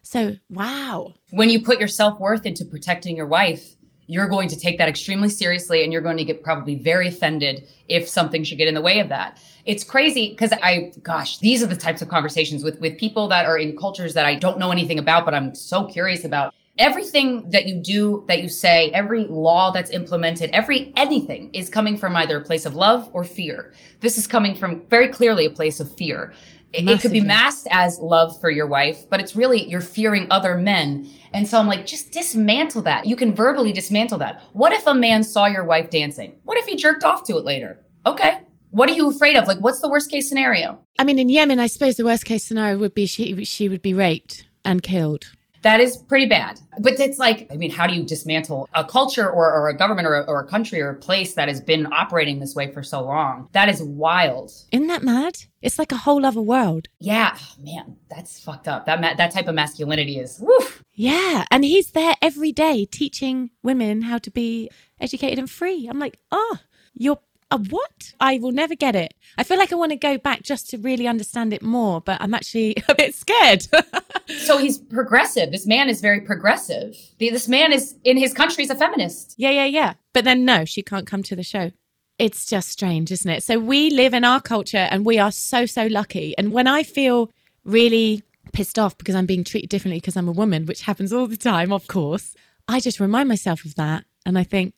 [0.01, 1.13] So, wow.
[1.31, 3.75] When you put your self worth into protecting your wife,
[4.07, 7.67] you're going to take that extremely seriously and you're going to get probably very offended
[7.87, 9.39] if something should get in the way of that.
[9.65, 13.45] It's crazy because I, gosh, these are the types of conversations with, with people that
[13.45, 16.55] are in cultures that I don't know anything about, but I'm so curious about.
[16.79, 21.97] Everything that you do, that you say, every law that's implemented, every anything is coming
[21.97, 23.73] from either a place of love or fear.
[23.99, 26.33] This is coming from very clearly a place of fear.
[26.71, 30.27] It, it could be masked as love for your wife, but it's really you're fearing
[30.29, 31.09] other men.
[31.33, 33.05] And so I'm like, just dismantle that.
[33.05, 34.41] You can verbally dismantle that.
[34.53, 36.35] What if a man saw your wife dancing?
[36.43, 37.79] What if he jerked off to it later?
[38.05, 38.41] Okay.
[38.71, 39.47] What are you afraid of?
[39.47, 40.79] Like, what's the worst case scenario?
[40.99, 43.81] I mean, in Yemen, I suppose the worst case scenario would be she she would
[43.81, 45.31] be raped and killed.
[45.61, 46.59] That is pretty bad.
[46.79, 50.07] But it's like, I mean, how do you dismantle a culture or, or a government
[50.07, 52.83] or a, or a country or a place that has been operating this way for
[52.83, 53.49] so long?
[53.51, 54.51] That is wild.
[54.71, 55.37] Isn't that mad?
[55.61, 56.87] It's like a whole other world.
[56.99, 58.85] Yeah, oh, man, that's fucked up.
[58.85, 60.83] That ma- that type of masculinity is woof.
[60.93, 64.69] Yeah, and he's there every day teaching women how to be
[65.01, 65.87] educated and free.
[65.87, 66.57] I'm like, oh,
[66.93, 67.19] you're
[67.51, 68.13] a what?
[68.19, 69.13] I will never get it.
[69.37, 72.21] I feel like I want to go back just to really understand it more, but
[72.21, 73.67] I'm actually a bit scared.
[74.39, 75.51] so he's progressive.
[75.51, 76.95] This man is very progressive.
[77.19, 79.35] This man is in his country is a feminist.
[79.37, 79.93] Yeah, yeah, yeah.
[80.13, 81.71] But then no, she can't come to the show.
[82.19, 83.43] It's just strange, isn't it?
[83.43, 86.35] So we live in our culture and we are so, so lucky.
[86.37, 87.31] And when I feel
[87.63, 91.27] really pissed off because I'm being treated differently because I'm a woman, which happens all
[91.27, 92.35] the time, of course,
[92.67, 94.03] I just remind myself of that.
[94.25, 94.73] And I think,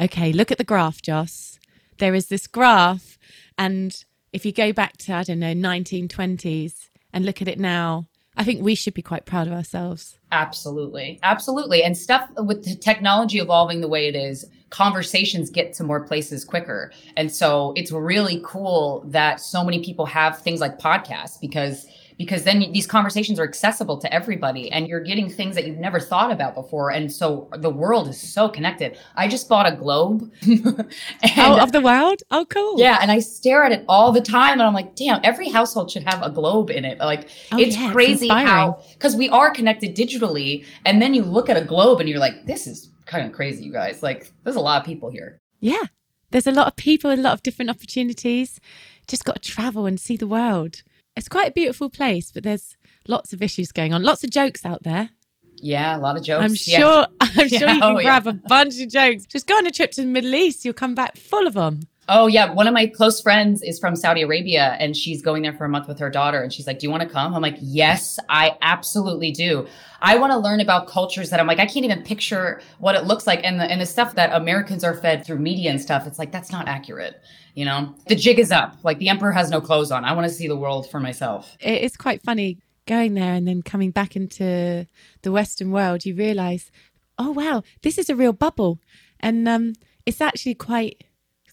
[0.00, 1.55] okay, look at the graph, Joss
[1.98, 3.18] there is this graph.
[3.58, 8.06] And if you go back to, I don't know, 1920s and look at it now,
[8.36, 10.18] I think we should be quite proud of ourselves.
[10.30, 11.18] Absolutely.
[11.22, 11.82] Absolutely.
[11.82, 16.44] And stuff with the technology evolving the way it is, conversations get to more places
[16.44, 16.92] quicker.
[17.16, 21.86] And so it's really cool that so many people have things like podcasts because
[22.18, 26.00] because then these conversations are accessible to everybody and you're getting things that you've never
[26.00, 26.90] thought about before.
[26.90, 28.98] And so the world is so connected.
[29.16, 30.32] I just bought a globe.
[31.36, 32.22] oh, of the world?
[32.30, 32.78] Oh, cool.
[32.78, 32.98] Yeah.
[33.02, 36.04] And I stare at it all the time and I'm like, damn, every household should
[36.04, 36.98] have a globe in it.
[36.98, 40.64] Like oh, it's yeah, crazy it's how, because we are connected digitally.
[40.84, 43.64] And then you look at a globe and you're like, this is kind of crazy,
[43.64, 44.02] you guys.
[44.02, 45.38] Like there's a lot of people here.
[45.60, 45.84] Yeah.
[46.30, 48.58] There's a lot of people, a lot of different opportunities.
[49.06, 50.82] Just got to travel and see the world.
[51.16, 52.76] It's quite a beautiful place, but there's
[53.08, 55.10] lots of issues going on, lots of jokes out there.
[55.62, 56.44] Yeah, a lot of jokes.
[56.44, 56.78] I'm yeah.
[56.78, 57.06] sure.
[57.20, 58.32] I'm sure you can oh, grab yeah.
[58.32, 59.24] a bunch of jokes.
[59.26, 60.64] Just go on a trip to the Middle East.
[60.64, 61.88] You'll come back full of them.
[62.08, 65.52] Oh yeah, one of my close friends is from Saudi Arabia and she's going there
[65.52, 67.42] for a month with her daughter and she's like, "Do you want to come?" I'm
[67.42, 69.66] like, "Yes, I absolutely do."
[70.00, 73.04] I want to learn about cultures that I'm like, I can't even picture what it
[73.04, 76.06] looks like and the and the stuff that Americans are fed through media and stuff.
[76.06, 77.20] It's like that's not accurate,
[77.54, 77.94] you know?
[78.06, 78.76] The jig is up.
[78.84, 80.04] Like the emperor has no clothes on.
[80.04, 81.56] I want to see the world for myself.
[81.60, 84.86] It's quite funny going there and then coming back into
[85.22, 86.70] the western world, you realize,
[87.18, 88.78] "Oh wow, this is a real bubble."
[89.18, 89.72] And um
[90.04, 91.02] it's actually quite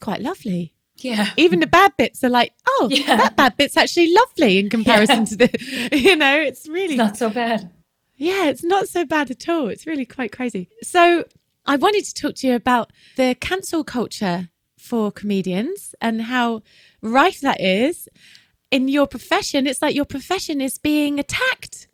[0.04, 0.74] quite lovely.
[0.98, 1.32] Yeah.
[1.38, 3.16] Even the bad bits are like, oh, yeah.
[3.16, 5.26] that bad bit's actually lovely in comparison yeah.
[5.26, 7.72] to the, you know, it's really it's not so bad.
[8.16, 9.70] Yeah, it's not so bad at all.
[9.70, 10.70] It's really quite crazy.
[10.82, 11.26] So
[11.66, 16.62] I wanted to talk to you about the cancel culture for comedians and how
[17.02, 18.08] rife that is
[18.70, 19.66] in your profession.
[19.66, 21.88] It's like your profession is being attacked.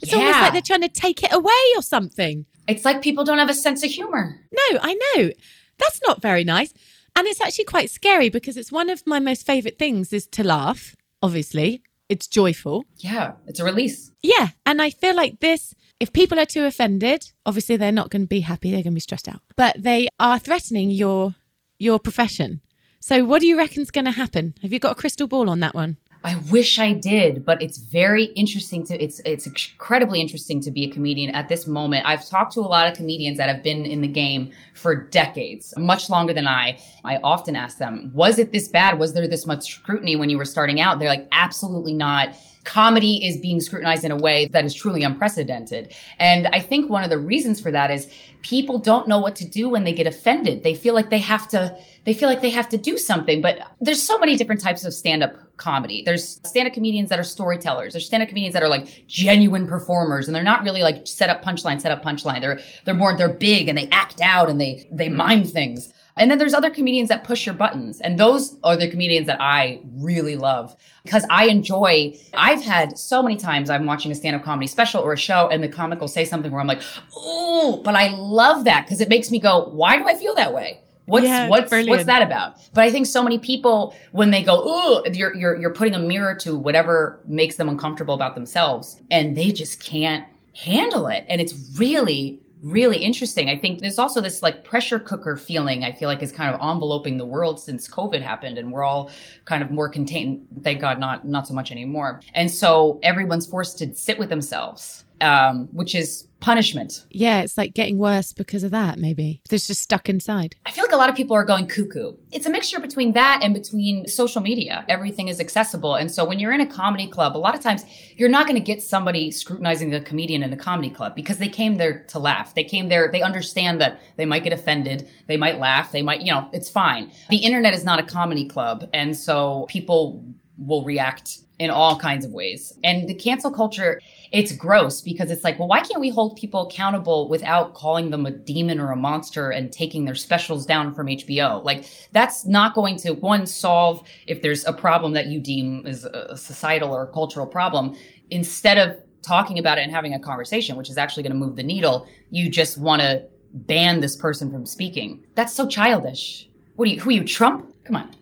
[0.00, 0.18] It's yeah.
[0.18, 2.46] almost like they're trying to take it away or something.
[2.68, 4.40] It's like people don't have a sense of humor.
[4.52, 5.30] No, I know.
[5.78, 6.72] That's not very nice.
[7.16, 10.44] And it's actually quite scary because it's one of my most favorite things is to
[10.44, 11.82] laugh, obviously.
[12.08, 12.84] It's joyful.
[12.96, 14.10] Yeah, it's a release.
[14.22, 14.48] Yeah.
[14.66, 18.28] And I feel like this, if people are too offended, obviously they're not going to
[18.28, 19.42] be happy, they're going to be stressed out.
[19.56, 21.34] But they are threatening your
[21.78, 22.60] your profession.
[23.00, 24.54] So what do you reckon's going to happen?
[24.60, 25.96] Have you got a crystal ball on that one?
[26.22, 30.84] I wish I did, but it's very interesting to it's it's incredibly interesting to be
[30.84, 32.06] a comedian at this moment.
[32.06, 35.72] I've talked to a lot of comedians that have been in the game for decades,
[35.78, 36.78] much longer than I.
[37.04, 38.98] I often ask them, "Was it this bad?
[38.98, 42.34] Was there this much scrutiny when you were starting out?" They're like, "Absolutely not."
[42.70, 45.92] Comedy is being scrutinized in a way that is truly unprecedented.
[46.20, 48.08] And I think one of the reasons for that is
[48.42, 50.62] people don't know what to do when they get offended.
[50.62, 53.42] They feel like they have to they feel like they have to do something.
[53.42, 56.02] But there's so many different types of stand up comedy.
[56.04, 57.92] There's stand up comedians that are storytellers.
[57.92, 61.28] There's stand up comedians that are like genuine performers and they're not really like set
[61.28, 62.40] up punchline, set up punchline.
[62.40, 65.92] They're, they're more, they're big and they act out and they, they mime things.
[66.16, 68.00] And then there's other comedians that push your buttons.
[68.00, 73.22] And those are the comedians that I really love because I enjoy, I've had so
[73.22, 76.00] many times I'm watching a stand up comedy special or a show and the comic
[76.00, 76.82] will say something where I'm like,
[77.16, 80.52] oh, but I love that because it makes me go, why do I feel that
[80.52, 80.80] way?
[81.06, 81.90] What's yeah, what's brilliant.
[81.90, 82.56] what's that about?
[82.72, 85.98] But I think so many people when they go, "Oh, you're you're you're putting a
[85.98, 91.24] mirror to whatever makes them uncomfortable about themselves," and they just can't handle it.
[91.28, 93.48] And it's really really interesting.
[93.48, 96.60] I think there's also this like pressure cooker feeling I feel like is kind of
[96.60, 99.10] enveloping the world since COVID happened and we're all
[99.44, 100.46] kind of more contained.
[100.62, 102.20] Thank God not not so much anymore.
[102.34, 107.04] And so everyone's forced to sit with themselves um, which is punishment.
[107.10, 109.42] Yeah, it's like getting worse because of that, maybe.
[109.48, 110.56] They're just stuck inside.
[110.66, 112.14] I feel like a lot of people are going cuckoo.
[112.32, 114.84] It's a mixture between that and between social media.
[114.88, 115.94] Everything is accessible.
[115.94, 117.84] And so when you're in a comedy club, a lot of times
[118.16, 121.48] you're not going to get somebody scrutinizing the comedian in a comedy club because they
[121.48, 122.54] came there to laugh.
[122.54, 125.08] They came there, they understand that they might get offended.
[125.26, 125.92] They might laugh.
[125.92, 127.12] They might, you know, it's fine.
[127.28, 128.88] The internet is not a comedy club.
[128.92, 130.24] And so people
[130.56, 132.72] will react in all kinds of ways.
[132.82, 134.00] And the cancel culture,
[134.32, 138.26] it's gross because it's like, well, why can't we hold people accountable without calling them
[138.26, 141.64] a demon or a monster and taking their specials down from HBO?
[141.64, 146.04] Like, that's not going to, one, solve if there's a problem that you deem is
[146.04, 147.96] a societal or a cultural problem.
[148.30, 151.56] Instead of talking about it and having a conversation, which is actually going to move
[151.56, 155.24] the needle, you just want to ban this person from speaking.
[155.34, 156.48] That's so childish.
[156.76, 157.74] What are you, who are you, Trump?
[157.84, 158.14] Come on.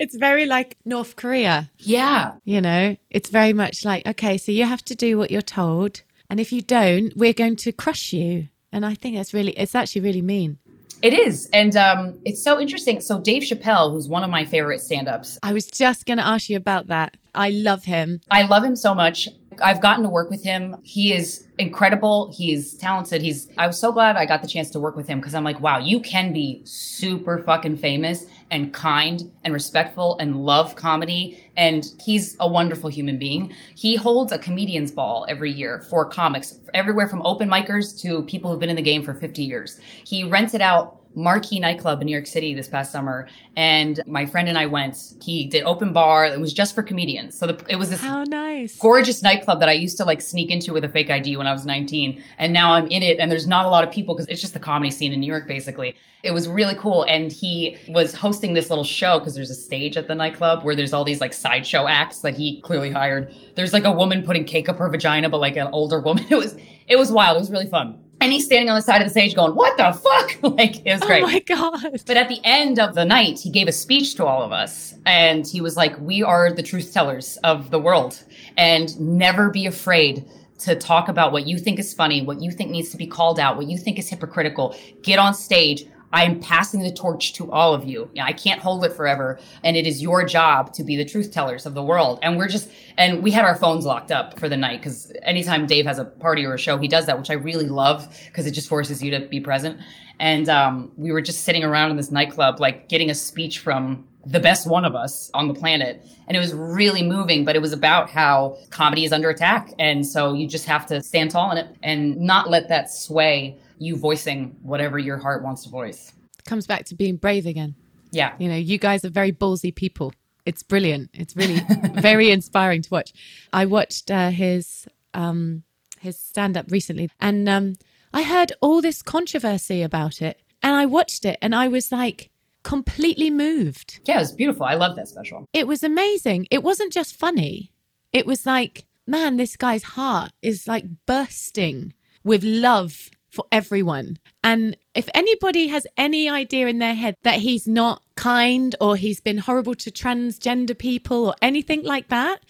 [0.00, 1.70] It's very like North Korea.
[1.78, 2.32] Yeah.
[2.44, 6.02] You know, it's very much like, okay, so you have to do what you're told.
[6.30, 8.48] And if you don't, we're going to crush you.
[8.72, 10.56] And I think that's really, it's actually really mean.
[11.02, 11.50] It is.
[11.52, 13.00] And um, it's so interesting.
[13.00, 15.38] So, Dave Chappelle, who's one of my favorite stand ups.
[15.42, 17.16] I was just going to ask you about that.
[17.34, 18.20] I love him.
[18.30, 19.28] I love him so much.
[19.62, 20.76] I've gotten to work with him.
[20.82, 22.32] He is incredible.
[22.34, 23.22] He's talented.
[23.22, 25.44] He's, I was so glad I got the chance to work with him because I'm
[25.44, 31.44] like, wow, you can be super fucking famous and kind and respectful and love comedy.
[31.56, 33.52] And he's a wonderful human being.
[33.74, 38.50] He holds a comedian's ball every year for comics, everywhere from open micers to people
[38.50, 39.80] who've been in the game for 50 years.
[40.04, 44.26] He rents it out marquee nightclub in New York City this past summer, and my
[44.26, 45.14] friend and I went.
[45.22, 46.24] He did open bar.
[46.24, 47.36] It was just for comedians.
[47.38, 48.76] So the, it was this How nice.
[48.78, 51.52] gorgeous nightclub that I used to like sneak into with a fake ID when I
[51.52, 52.22] was 19.
[52.38, 54.54] And now I'm in it and there's not a lot of people because it's just
[54.54, 55.94] the comedy scene in New York, basically.
[56.22, 57.04] It was really cool.
[57.04, 60.76] And he was hosting this little show because there's a stage at the nightclub where
[60.76, 63.34] there's all these like sideshow acts that he clearly hired.
[63.56, 66.24] There's like a woman putting cake up her vagina, but like an older woman.
[66.30, 67.36] It was, it was wild.
[67.36, 67.98] It was really fun.
[68.20, 70.36] And he's standing on the side of the stage going, what the fuck?
[70.58, 71.22] like, it was oh great.
[71.22, 72.02] Oh my God.
[72.06, 74.94] But at the end of the night, he gave a speech to all of us.
[75.06, 78.22] And he was like, We are the truth tellers of the world.
[78.56, 80.24] And never be afraid
[80.58, 83.40] to talk about what you think is funny, what you think needs to be called
[83.40, 84.76] out, what you think is hypocritical.
[85.02, 85.86] Get on stage.
[86.12, 88.10] I am passing the torch to all of you.
[88.20, 89.38] I can't hold it forever.
[89.62, 92.18] And it is your job to be the truth tellers of the world.
[92.22, 95.66] And we're just, and we had our phones locked up for the night because anytime
[95.66, 98.46] Dave has a party or a show, he does that, which I really love because
[98.46, 99.78] it just forces you to be present.
[100.18, 104.06] And um, we were just sitting around in this nightclub, like getting a speech from
[104.26, 106.04] the best one of us on the planet.
[106.26, 109.72] And it was really moving, but it was about how comedy is under attack.
[109.78, 113.56] And so you just have to stand tall in it and not let that sway
[113.80, 116.12] you voicing whatever your heart wants to voice.
[116.44, 117.74] Comes back to being brave again.
[118.12, 118.34] Yeah.
[118.38, 120.12] You know, you guys are very ballsy people.
[120.44, 121.10] It's brilliant.
[121.14, 121.60] It's really
[121.94, 123.12] very inspiring to watch.
[123.52, 125.64] I watched uh, his um,
[125.98, 127.74] his stand up recently, and um,
[128.12, 132.30] I heard all this controversy about it, and I watched it, and I was like
[132.62, 134.00] completely moved.
[134.04, 134.64] Yeah, it was beautiful.
[134.64, 135.46] I love that special.
[135.52, 136.46] It was amazing.
[136.50, 137.72] It wasn't just funny.
[138.12, 144.18] It was like, man, this guy's heart is like bursting with love for everyone.
[144.42, 149.20] And if anybody has any idea in their head that he's not kind or he's
[149.20, 152.44] been horrible to transgender people or anything like that,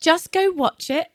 [0.00, 1.08] just go watch it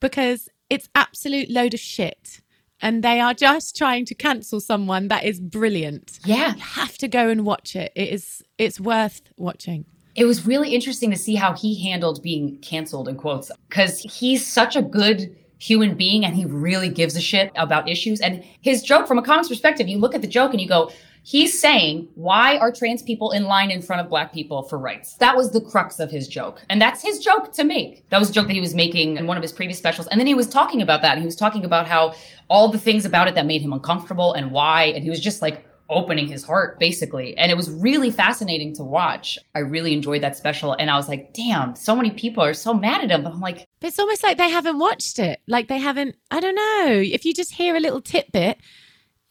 [0.00, 2.40] because it's absolute load of shit.
[2.80, 6.20] And they are just trying to cancel someone that is brilliant.
[6.24, 6.54] Yeah.
[6.54, 7.90] You have to go and watch it.
[7.96, 9.86] It is it's worth watching.
[10.14, 14.46] It was really interesting to see how he handled being canceled in quotes because he's
[14.46, 18.20] such a good human being and he really gives a shit about issues.
[18.20, 20.90] And his joke, from a comic's perspective, you look at the joke and you go,
[21.24, 25.14] he's saying, why are trans people in line in front of black people for rights?
[25.16, 26.64] That was the crux of his joke.
[26.70, 28.08] And that's his joke to make.
[28.10, 30.06] That was a joke that he was making in one of his previous specials.
[30.08, 31.12] And then he was talking about that.
[31.12, 32.14] And he was talking about how
[32.48, 34.84] all the things about it that made him uncomfortable and why.
[34.84, 38.82] And he was just like, opening his heart basically and it was really fascinating to
[38.82, 42.54] watch i really enjoyed that special and i was like damn so many people are
[42.54, 45.40] so mad at him but i'm like But it's almost like they haven't watched it.
[45.46, 46.86] Like they haven't, I don't know.
[47.16, 48.58] If you just hear a little tidbit,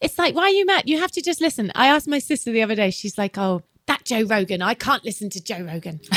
[0.00, 0.84] it's like, why are you mad?
[0.88, 1.70] You have to just listen.
[1.74, 5.04] I asked my sister the other day, she's like, oh, that Joe Rogan, I can't
[5.04, 6.00] listen to Joe Rogan.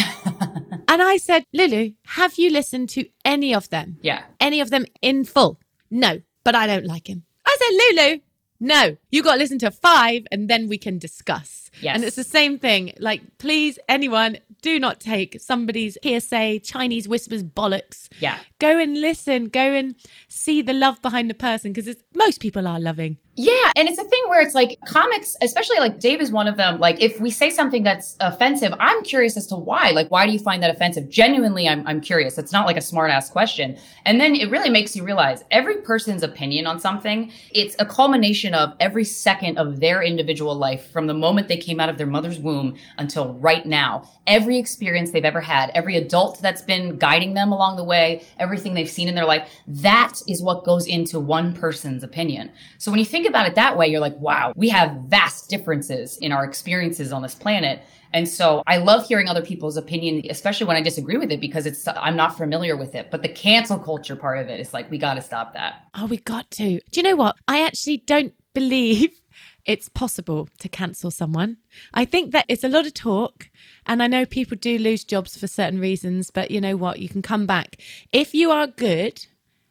[0.87, 3.97] and I said, Lulu, have you listened to any of them?
[4.01, 5.59] yeah Any of them in full?
[5.89, 7.23] No, but I don't like him.
[7.45, 8.19] I said, Lulu,
[8.61, 11.71] no, you got to listen to five and then we can discuss.
[11.81, 11.95] Yes.
[11.95, 12.93] And it's the same thing.
[12.99, 18.07] Like, please, anyone, do not take somebody's hearsay, Chinese whispers bollocks.
[18.19, 19.95] yeah Go and listen, go and
[20.27, 23.17] see the love behind the person because most people are loving.
[23.35, 26.57] Yeah, and it's a thing where it's like comics, especially like Dave is one of
[26.57, 26.79] them.
[26.79, 29.91] Like if we say something that's offensive, I'm curious as to why.
[29.91, 31.09] Like, why do you find that offensive?
[31.09, 32.37] Genuinely, I'm, I'm curious.
[32.37, 33.77] It's not like a smart ass question.
[34.05, 38.53] And then it really makes you realize every person's opinion on something, it's a culmination
[38.53, 42.07] of every second of their individual life from the moment they came out of their
[42.07, 44.07] mother's womb until right now.
[44.27, 48.73] Every experience they've ever had, every adult that's been guiding them along the way, everything
[48.73, 52.51] they've seen in their life, that is what goes into one person's opinion.
[52.79, 56.17] So when you think about it that way, you're like, wow, we have vast differences
[56.17, 57.81] in our experiences on this planet.
[58.11, 61.65] And so I love hearing other people's opinion, especially when I disagree with it because
[61.65, 63.09] it's I'm not familiar with it.
[63.09, 65.85] But the cancel culture part of it is like we got to stop that.
[65.95, 66.81] Oh, we got to.
[66.91, 67.37] Do you know what?
[67.47, 69.11] I actually don't believe
[69.65, 71.57] it's possible to cancel someone.
[71.93, 73.49] I think that it's a lot of talk.
[73.91, 76.99] And I know people do lose jobs for certain reasons, but you know what?
[76.99, 77.75] You can come back.
[78.13, 79.25] If you are good,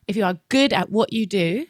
[0.06, 1.64] if you are good at what you do,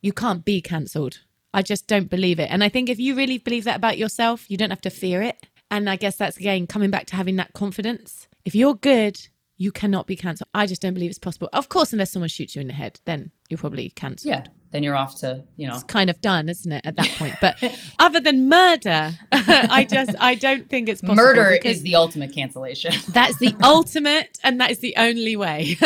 [0.00, 1.20] you can't be cancelled.
[1.54, 2.50] I just don't believe it.
[2.50, 5.22] And I think if you really believe that about yourself, you don't have to fear
[5.22, 5.46] it.
[5.70, 8.26] And I guess that's again coming back to having that confidence.
[8.44, 10.48] If you're good, you cannot be cancelled.
[10.52, 11.50] I just don't believe it's possible.
[11.52, 14.28] Of course, unless someone shoots you in the head, then you're probably cancelled.
[14.28, 14.46] Yeah.
[14.72, 17.34] Then you're off to, you know, It's kind of done, isn't it, at that point?
[17.40, 17.62] But
[17.98, 21.16] other than murder, I just I don't think it's possible.
[21.16, 22.92] murder is the ultimate cancellation.
[23.10, 25.76] that's the ultimate and that is the only way.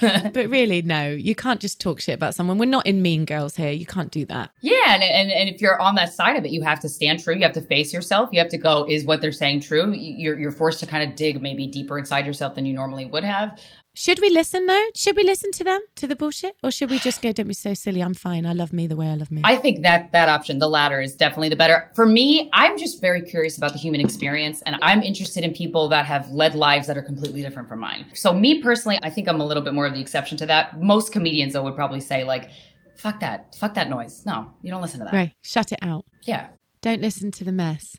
[0.00, 2.58] but really, no, you can't just talk shit about someone.
[2.58, 3.70] We're not in Mean Girls here.
[3.70, 4.50] You can't do that.
[4.60, 7.22] Yeah, and, and and if you're on that side of it, you have to stand
[7.22, 7.34] true.
[7.34, 8.30] You have to face yourself.
[8.32, 9.92] You have to go, is what they're saying true?
[9.92, 13.24] You're you're forced to kind of dig maybe deeper inside yourself than you normally would
[13.24, 13.58] have.
[13.94, 14.86] Should we listen though?
[14.96, 17.30] Should we listen to them to the bullshit, or should we just go?
[17.30, 18.00] Don't be so silly.
[18.02, 18.46] I'm fine.
[18.46, 19.42] I love me the way I love me.
[19.44, 21.90] I think that that option, the latter, is definitely the better.
[21.94, 25.88] For me, I'm just very curious about the human experience, and I'm interested in people
[25.90, 28.06] that have led lives that are completely different from mine.
[28.14, 30.80] So, me personally, I think I'm a little bit more of the exception to that.
[30.80, 32.48] Most comedians, though, would probably say like,
[32.96, 35.12] "Fuck that, fuck that noise." No, you don't listen to that.
[35.12, 35.32] right.
[35.42, 36.06] Shut it out.
[36.22, 36.48] Yeah,
[36.80, 37.96] Don't listen to the mess.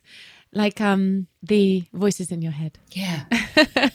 [0.52, 2.78] Like um the voices in your head.
[2.90, 3.24] yeah.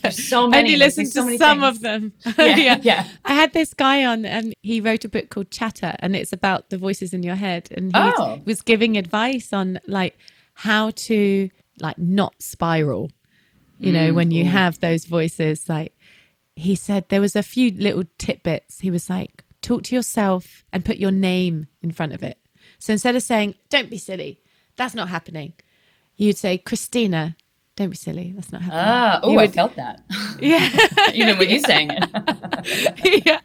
[0.02, 0.68] There's so many.
[0.70, 1.76] Only listen so to many some things.
[1.76, 2.12] of them.
[2.38, 3.06] Yeah, yeah.
[3.24, 6.70] I had this guy on, and he wrote a book called Chatter, and it's about
[6.70, 7.68] the voices in your head.
[7.76, 8.40] And he Oh.
[8.44, 10.18] was giving advice on like
[10.54, 11.50] how to
[11.80, 13.10] like not spiral.
[13.78, 15.96] You know, mm, when you have those voices, like
[16.54, 18.80] he said, there was a few little tidbits.
[18.80, 22.36] He was like, talk to yourself and put your name in front of it.
[22.78, 24.40] So instead of saying, "Don't be silly,"
[24.76, 25.54] that's not happening.
[26.16, 27.36] You'd say, "Krystyna."
[27.80, 28.32] Don't be silly.
[28.36, 28.84] That's not happening.
[28.84, 30.02] Ah, oh, I would- felt that.
[30.38, 30.68] yeah.
[31.14, 33.24] Even with you're saying it.
[33.26, 33.40] yeah.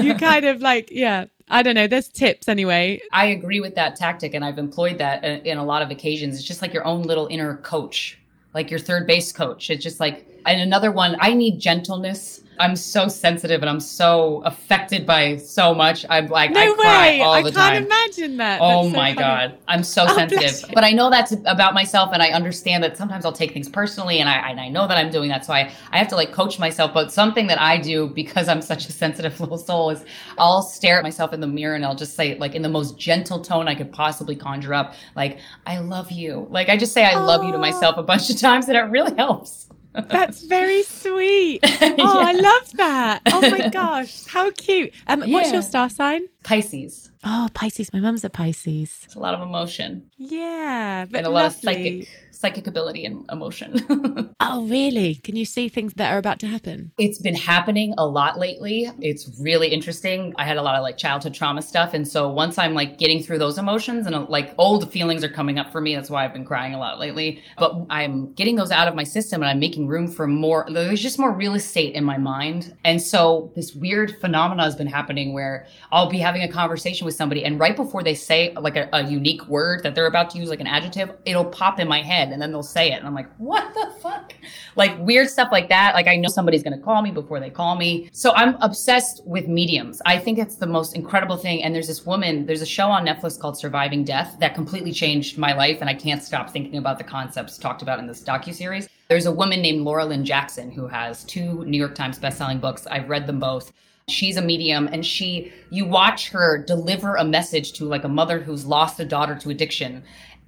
[0.00, 1.24] You kind of like, yeah.
[1.48, 1.88] I don't know.
[1.88, 3.00] There's tips anyway.
[3.10, 6.36] I agree with that tactic, and I've employed that in, in a lot of occasions.
[6.36, 8.16] It's just like your own little inner coach,
[8.54, 9.70] like your third base coach.
[9.70, 12.42] It's just like, and another one, I need gentleness.
[12.60, 16.04] I'm so sensitive and I'm so affected by so much.
[16.10, 17.20] I'm like, No I cry way.
[17.22, 18.60] all I the can't imagine that.
[18.62, 19.16] Oh so my funny.
[19.16, 19.58] God.
[19.66, 20.70] I'm so Oh, sensitive.
[20.74, 24.18] But I know that's about myself and I understand that sometimes I'll take things personally
[24.20, 25.44] and I, and I know that I'm doing that.
[25.46, 26.92] So I, I have to like coach myself.
[26.92, 30.04] But something that I do because I'm such a sensitive little soul is
[30.38, 32.98] I'll stare at myself in the mirror and I'll just say like in the most
[32.98, 36.46] gentle tone I could possibly conjure up, like, I love you.
[36.50, 38.82] Like I just say I love you to myself a bunch of times and it
[38.82, 39.69] really helps.
[39.92, 41.60] That's very sweet.
[42.02, 43.22] Oh, I love that.
[43.26, 44.24] Oh my gosh.
[44.26, 44.92] How cute.
[45.06, 46.22] Um, What's your star sign?
[46.44, 47.10] Pisces.
[47.24, 47.92] Oh, Pisces.
[47.92, 49.00] My mum's a Pisces.
[49.04, 51.04] It's a lot of emotion Yeah.
[51.10, 52.04] But and a lot of lovely.
[52.04, 52.08] psychic
[52.40, 54.30] psychic ability and emotion.
[54.52, 55.16] Oh, really?
[55.16, 56.90] Can you see things that are about to happen?
[56.98, 58.90] It's been happening a lot lately.
[58.98, 60.34] It's really interesting.
[60.38, 61.94] I had a lot of like childhood trauma stuff.
[61.94, 65.58] And so once I'm like getting through those emotions and like old feelings are coming
[65.58, 67.42] up for me, that's why I've been crying a lot lately.
[67.58, 70.66] But I'm getting those out of my system and I'm making room for more.
[70.68, 72.74] There's just more real estate in my mind.
[72.84, 77.14] And so this weird phenomena has been happening where I'll be having a conversation with
[77.14, 80.38] somebody and right before they say like a, a unique word that they're about to
[80.38, 82.96] use, like an adjective, it'll pop in my head and then they'll say it.
[82.96, 84.34] And I'm like, what the fuck?
[84.76, 85.94] Like weird stuff like that.
[85.94, 88.08] Like I know somebody's going to call me before they call me.
[88.12, 90.00] So I'm obsessed with mediums.
[90.06, 91.62] I think it's the most incredible thing.
[91.62, 95.38] And there's this woman, there's a show on Netflix called Surviving Death that completely changed
[95.38, 95.78] my life.
[95.80, 98.88] And I can't stop thinking about the concepts talked about in this docuseries.
[99.08, 102.86] There's a woman named Laura Lynne Jackson who has two New York Times bestselling books.
[102.86, 103.72] I've read them both.
[104.08, 108.40] She's a medium and she, you watch her deliver a message to like a mother
[108.40, 110.02] who's lost a daughter to addiction.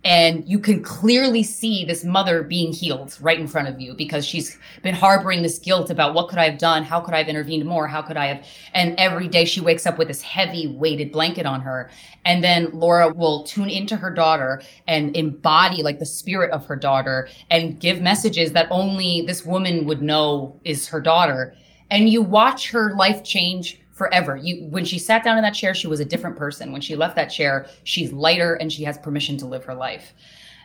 [0.04, 4.26] And you can clearly see this mother being healed right in front of you because
[4.26, 6.82] she's been harboring this guilt about what could I have done?
[6.82, 7.86] How could I have intervened more?
[7.86, 8.46] How could I have?
[8.74, 11.88] And every day she wakes up with this heavy weighted blanket on her.
[12.24, 16.76] And then Laura will tune into her daughter and embody like the spirit of her
[16.76, 21.54] daughter and give messages that only this woman would know is her daughter
[21.92, 24.36] and you watch her life change forever.
[24.36, 26.72] You when she sat down in that chair, she was a different person.
[26.72, 30.14] When she left that chair, she's lighter and she has permission to live her life.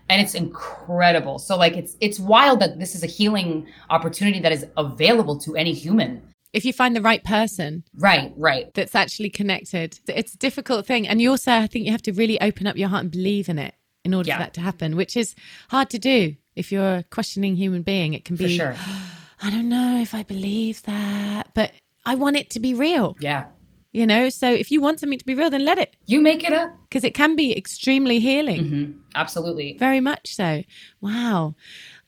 [0.10, 1.38] And it's incredible.
[1.40, 5.56] So like it's it's wild that this is a healing opportunity that is available to
[5.56, 6.22] any human.
[6.54, 8.74] If you find the right person Right, right.
[8.74, 11.08] that's actually connected, it's a difficult thing.
[11.08, 13.50] And you also, I think you have to really open up your heart and believe
[13.50, 13.76] in it
[14.06, 14.38] in order Yeah.
[14.38, 15.36] for that to happen, which is
[15.70, 16.36] hard to do.
[16.56, 18.76] If you're a questioning human being, it can For be, sure.
[19.44, 21.72] I don't know if I believe that, but
[22.08, 23.46] I want it to be real, Yeah.
[23.92, 24.30] you know?
[24.30, 26.72] So if you want something to be real, then let it, You make it up.
[26.90, 28.64] because it can be extremely healing.
[28.66, 28.86] hmm
[29.16, 29.76] Absolutely.
[29.78, 30.64] Very much so.
[31.02, 31.56] Wow.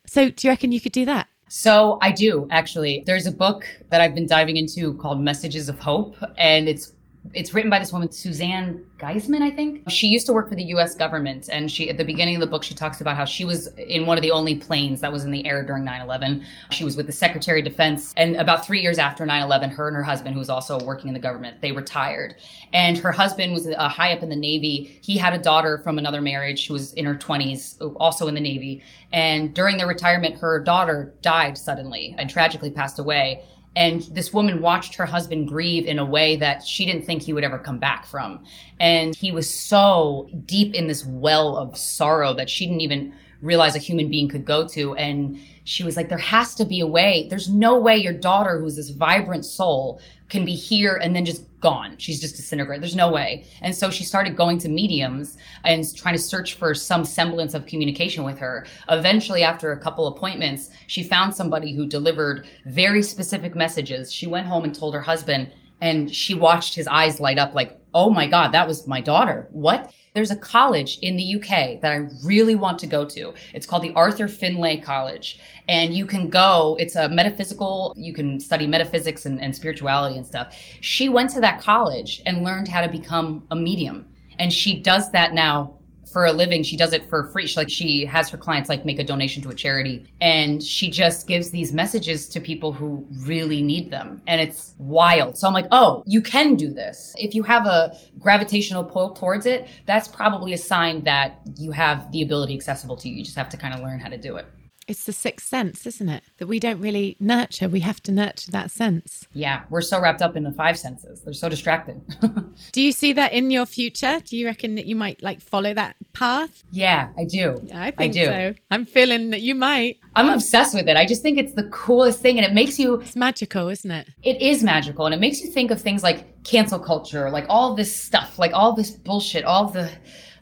[0.08, 1.28] So do you reckon you could do that?
[1.50, 3.04] So I do actually.
[3.08, 6.94] There's a book that I've been diving into called Messages of Hope, and it's
[7.34, 9.90] it's written by this woman Suzanne Giesemann, I think.
[9.90, 10.96] She used to work for the U.S.
[10.96, 13.68] government, and she at the beginning of the book she talks about how she was
[13.78, 16.44] in one of the only planes that was in the air during 9/11.
[16.72, 19.96] She was with the Secretary of Defense, and about three years after 9/11, her and
[19.96, 22.36] her husband, who was also working in the government, they retired.
[22.74, 25.00] And her husband was uh, high up in the Navy.
[25.04, 28.42] He had a daughter from another marriage who was in her 20s, also in the
[28.42, 28.82] Navy.
[29.12, 33.44] And during their retirement, her daughter died suddenly and tragically passed away.
[33.76, 37.34] And this woman watched her husband grieve in a way that she didn't think he
[37.34, 38.44] would ever come back from.
[38.80, 43.76] And he was so deep in this well of sorrow that she didn't even realize
[43.76, 44.96] a human being could go to.
[44.96, 47.28] And she was like, there has to be a way.
[47.30, 51.44] There's no way your daughter, who's this vibrant soul, can be here and then just
[51.60, 51.96] gone.
[51.98, 52.82] She's just disintegrated.
[52.82, 53.46] There's no way.
[53.62, 57.66] And so she started going to mediums and trying to search for some semblance of
[57.66, 58.66] communication with her.
[58.90, 64.12] Eventually, after a couple appointments, she found somebody who delivered very specific messages.
[64.12, 67.80] She went home and told her husband, and she watched his eyes light up like,
[67.94, 69.48] oh my God, that was my daughter.
[69.52, 69.92] What?
[70.20, 73.34] There's a college in the UK that I really want to go to.
[73.54, 75.40] It's called the Arthur Findlay College.
[75.70, 80.28] And you can go, it's a metaphysical, you can study metaphysics and, and spirituality and
[80.28, 80.54] stuff.
[80.82, 84.08] She went to that college and learned how to become a medium.
[84.40, 85.79] And she does that now
[86.12, 86.64] for a living.
[86.64, 87.48] She does it for free.
[87.48, 90.90] She, like she has her clients like make a donation to a charity and she
[90.90, 94.22] just gives these messages to people who really need them.
[94.28, 95.38] And it's wild.
[95.38, 97.14] So I'm like, oh, you can do this.
[97.18, 102.12] If you have a gravitational pull towards it, that's probably a sign that you have
[102.12, 103.16] the ability accessible to you.
[103.16, 104.46] You just have to kind of learn how to do it.
[104.90, 106.24] It's the sixth sense, isn't it?
[106.40, 107.70] That we don't really nurture.
[107.70, 109.28] We have to nurture that sense.
[109.34, 111.22] Yeah, we're so wrapped up in the five senses.
[111.22, 112.02] They're so distracted.
[112.72, 114.20] do you see that in your future?
[114.26, 116.64] Do you reckon that you might like follow that path?
[116.72, 117.62] Yeah, I do.
[117.72, 118.26] I think I do.
[118.26, 118.56] so.
[118.72, 120.00] I'm feeling that you might.
[120.16, 120.98] I'm obsessed with it.
[120.98, 124.10] I just think it's the coolest thing and it makes you It's magical, isn't it?
[124.24, 127.76] It is magical and it makes you think of things like cancel culture, like all
[127.76, 129.92] this stuff, like all this bullshit, all the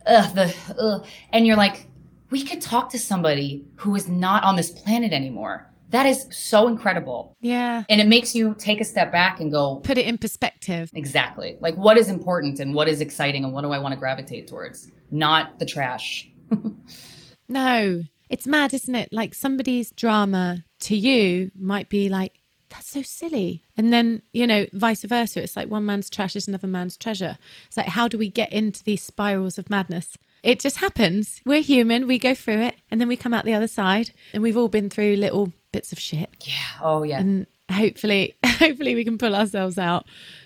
[0.06, 1.00] uh, the uh,
[1.34, 1.87] and you're like
[2.30, 5.72] we could talk to somebody who is not on this planet anymore.
[5.90, 7.36] That is so incredible.
[7.40, 7.84] Yeah.
[7.88, 10.92] And it makes you take a step back and go, put it in perspective.
[10.94, 11.58] Exactly.
[11.62, 14.48] Like, what is important and what is exciting and what do I want to gravitate
[14.48, 14.92] towards?
[15.12, 16.30] Not the trash.
[17.48, 19.14] no, it's mad, isn't it?
[19.14, 23.64] Like, somebody's drama to you might be like, that's so silly.
[23.78, 25.42] And then, you know, vice versa.
[25.42, 27.38] It's like one man's trash is another man's treasure.
[27.68, 30.18] It's like, how do we get into these spirals of madness?
[30.44, 31.42] It just happens.
[31.46, 32.08] We're human.
[32.08, 34.68] We go through it and then we come out the other side and we've all
[34.70, 36.30] been through little bits of shit.
[36.46, 36.54] Yeah.
[36.82, 37.20] Oh, yeah.
[37.20, 40.06] And hopefully, hopefully we can pull ourselves out.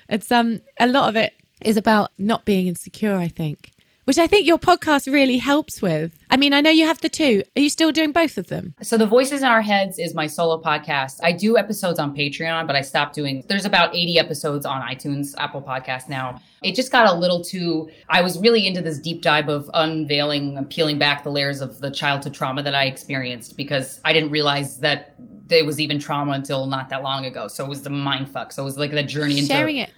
[0.09, 3.70] It's, um, a lot of it is about not being insecure, I think
[4.11, 6.11] which I think your podcast really helps with.
[6.29, 7.43] I mean, I know you have the two.
[7.55, 8.75] Are you still doing both of them?
[8.81, 11.21] So, The Voices in Our Heads is my solo podcast.
[11.23, 15.33] I do episodes on Patreon, but I stopped doing, there's about 80 episodes on iTunes,
[15.37, 16.41] Apple Podcast now.
[16.61, 20.57] It just got a little too, I was really into this deep dive of unveiling
[20.57, 24.31] and peeling back the layers of the childhood trauma that I experienced because I didn't
[24.31, 25.15] realize that
[25.49, 27.47] it was even trauma until not that long ago.
[27.47, 28.51] So it was the mind fuck.
[28.51, 29.89] So it was like the journey into sharing it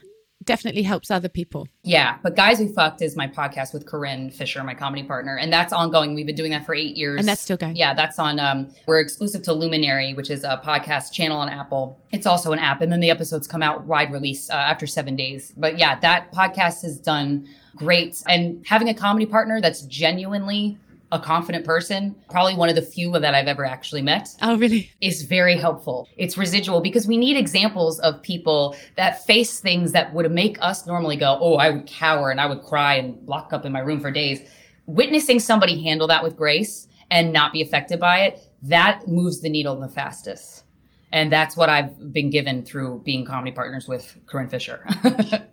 [0.45, 1.67] definitely helps other people.
[1.83, 5.51] Yeah, but Guys We Fucked is my podcast with Corinne Fisher, my comedy partner, and
[5.51, 6.15] that's ongoing.
[6.15, 7.75] We've been doing that for eight years, and that's still going.
[7.75, 8.39] Yeah, that's on.
[8.39, 11.99] Um, we're exclusive to Luminary, which is a podcast channel on Apple.
[12.11, 15.15] It's also an app, and then the episodes come out wide release uh, after seven
[15.15, 15.53] days.
[15.57, 20.77] But yeah, that podcast has done great, and having a comedy partner that's genuinely
[21.13, 24.29] a confident person, probably one of the few that I've ever actually met.
[24.41, 24.91] Oh, really?
[24.99, 26.09] Is very helpful.
[26.17, 30.87] It's residual because we need examples of people that face things that would make us
[30.87, 33.79] normally go, oh, I would cower and I would cry and lock up in my
[33.79, 34.41] room for days.
[34.87, 39.49] Witnessing somebody handle that with grace and not be affected by it, that moves the
[39.49, 40.63] needle the fastest.
[41.11, 44.83] And that's what I've been given through being comedy partners with Corinne Fisher.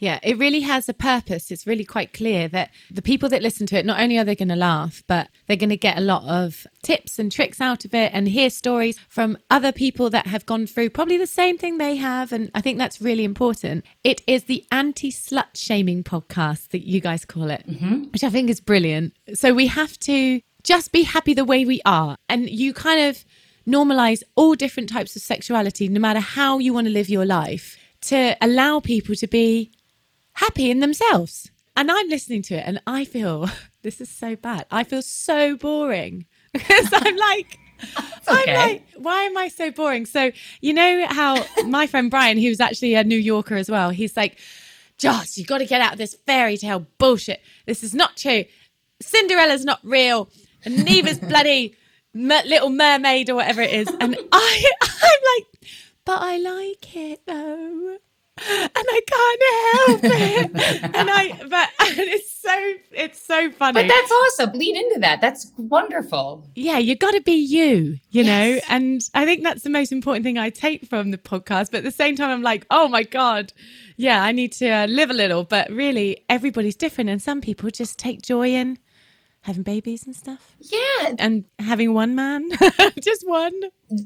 [0.00, 1.50] Yeah, it really has a purpose.
[1.50, 4.34] It's really quite clear that the people that listen to it, not only are they
[4.34, 7.84] going to laugh, but they're going to get a lot of tips and tricks out
[7.84, 11.58] of it and hear stories from other people that have gone through probably the same
[11.58, 12.32] thing they have.
[12.32, 13.84] And I think that's really important.
[14.02, 18.04] It is the anti slut shaming podcast that you guys call it, mm-hmm.
[18.04, 19.12] which I think is brilliant.
[19.34, 22.16] So we have to just be happy the way we are.
[22.30, 23.22] And you kind of
[23.68, 27.76] normalize all different types of sexuality, no matter how you want to live your life,
[28.00, 29.70] to allow people to be
[30.40, 31.50] happy in themselves.
[31.76, 33.48] And I'm listening to it and I feel
[33.82, 34.66] this is so bad.
[34.70, 37.58] I feel so boring because I'm like,
[38.28, 38.52] okay.
[38.52, 40.06] I'm like, why am I so boring?
[40.06, 44.16] So, you know how my friend Brian, who's actually a New Yorker as well, he's
[44.16, 44.38] like,
[44.98, 47.40] Joss, you got to get out of this fairy tale bullshit.
[47.66, 48.44] This is not true.
[49.00, 50.28] Cinderella's not real.
[50.64, 51.74] And neither's bloody
[52.12, 53.88] Little Mermaid or whatever it is.
[53.88, 55.70] And I, I'm like,
[56.04, 57.98] but I like it though
[58.48, 59.42] and I can't
[59.76, 60.94] help it.
[60.94, 63.74] and I, but and it's so, it's so funny.
[63.74, 64.52] But that's awesome.
[64.58, 65.20] Lead into that.
[65.20, 66.48] That's wonderful.
[66.54, 68.26] Yeah, you got to be you, you yes.
[68.26, 68.60] know.
[68.68, 71.70] And I think that's the most important thing I take from the podcast.
[71.70, 73.52] But at the same time, I'm like, oh my god,
[73.96, 75.44] yeah, I need to uh, live a little.
[75.44, 78.78] But really, everybody's different, and some people just take joy in
[79.42, 80.54] having babies and stuff.
[80.60, 81.14] Yeah.
[81.18, 82.48] And having one man,
[83.00, 83.54] just one.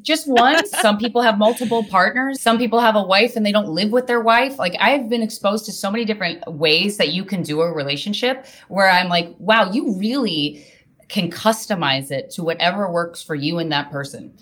[0.00, 0.64] Just one.
[0.80, 2.40] Some people have multiple partners.
[2.40, 4.58] Some people have a wife and they don't live with their wife.
[4.58, 8.46] Like I've been exposed to so many different ways that you can do a relationship
[8.68, 10.64] where I'm like, wow, you really
[11.08, 14.32] can customize it to whatever works for you and that person.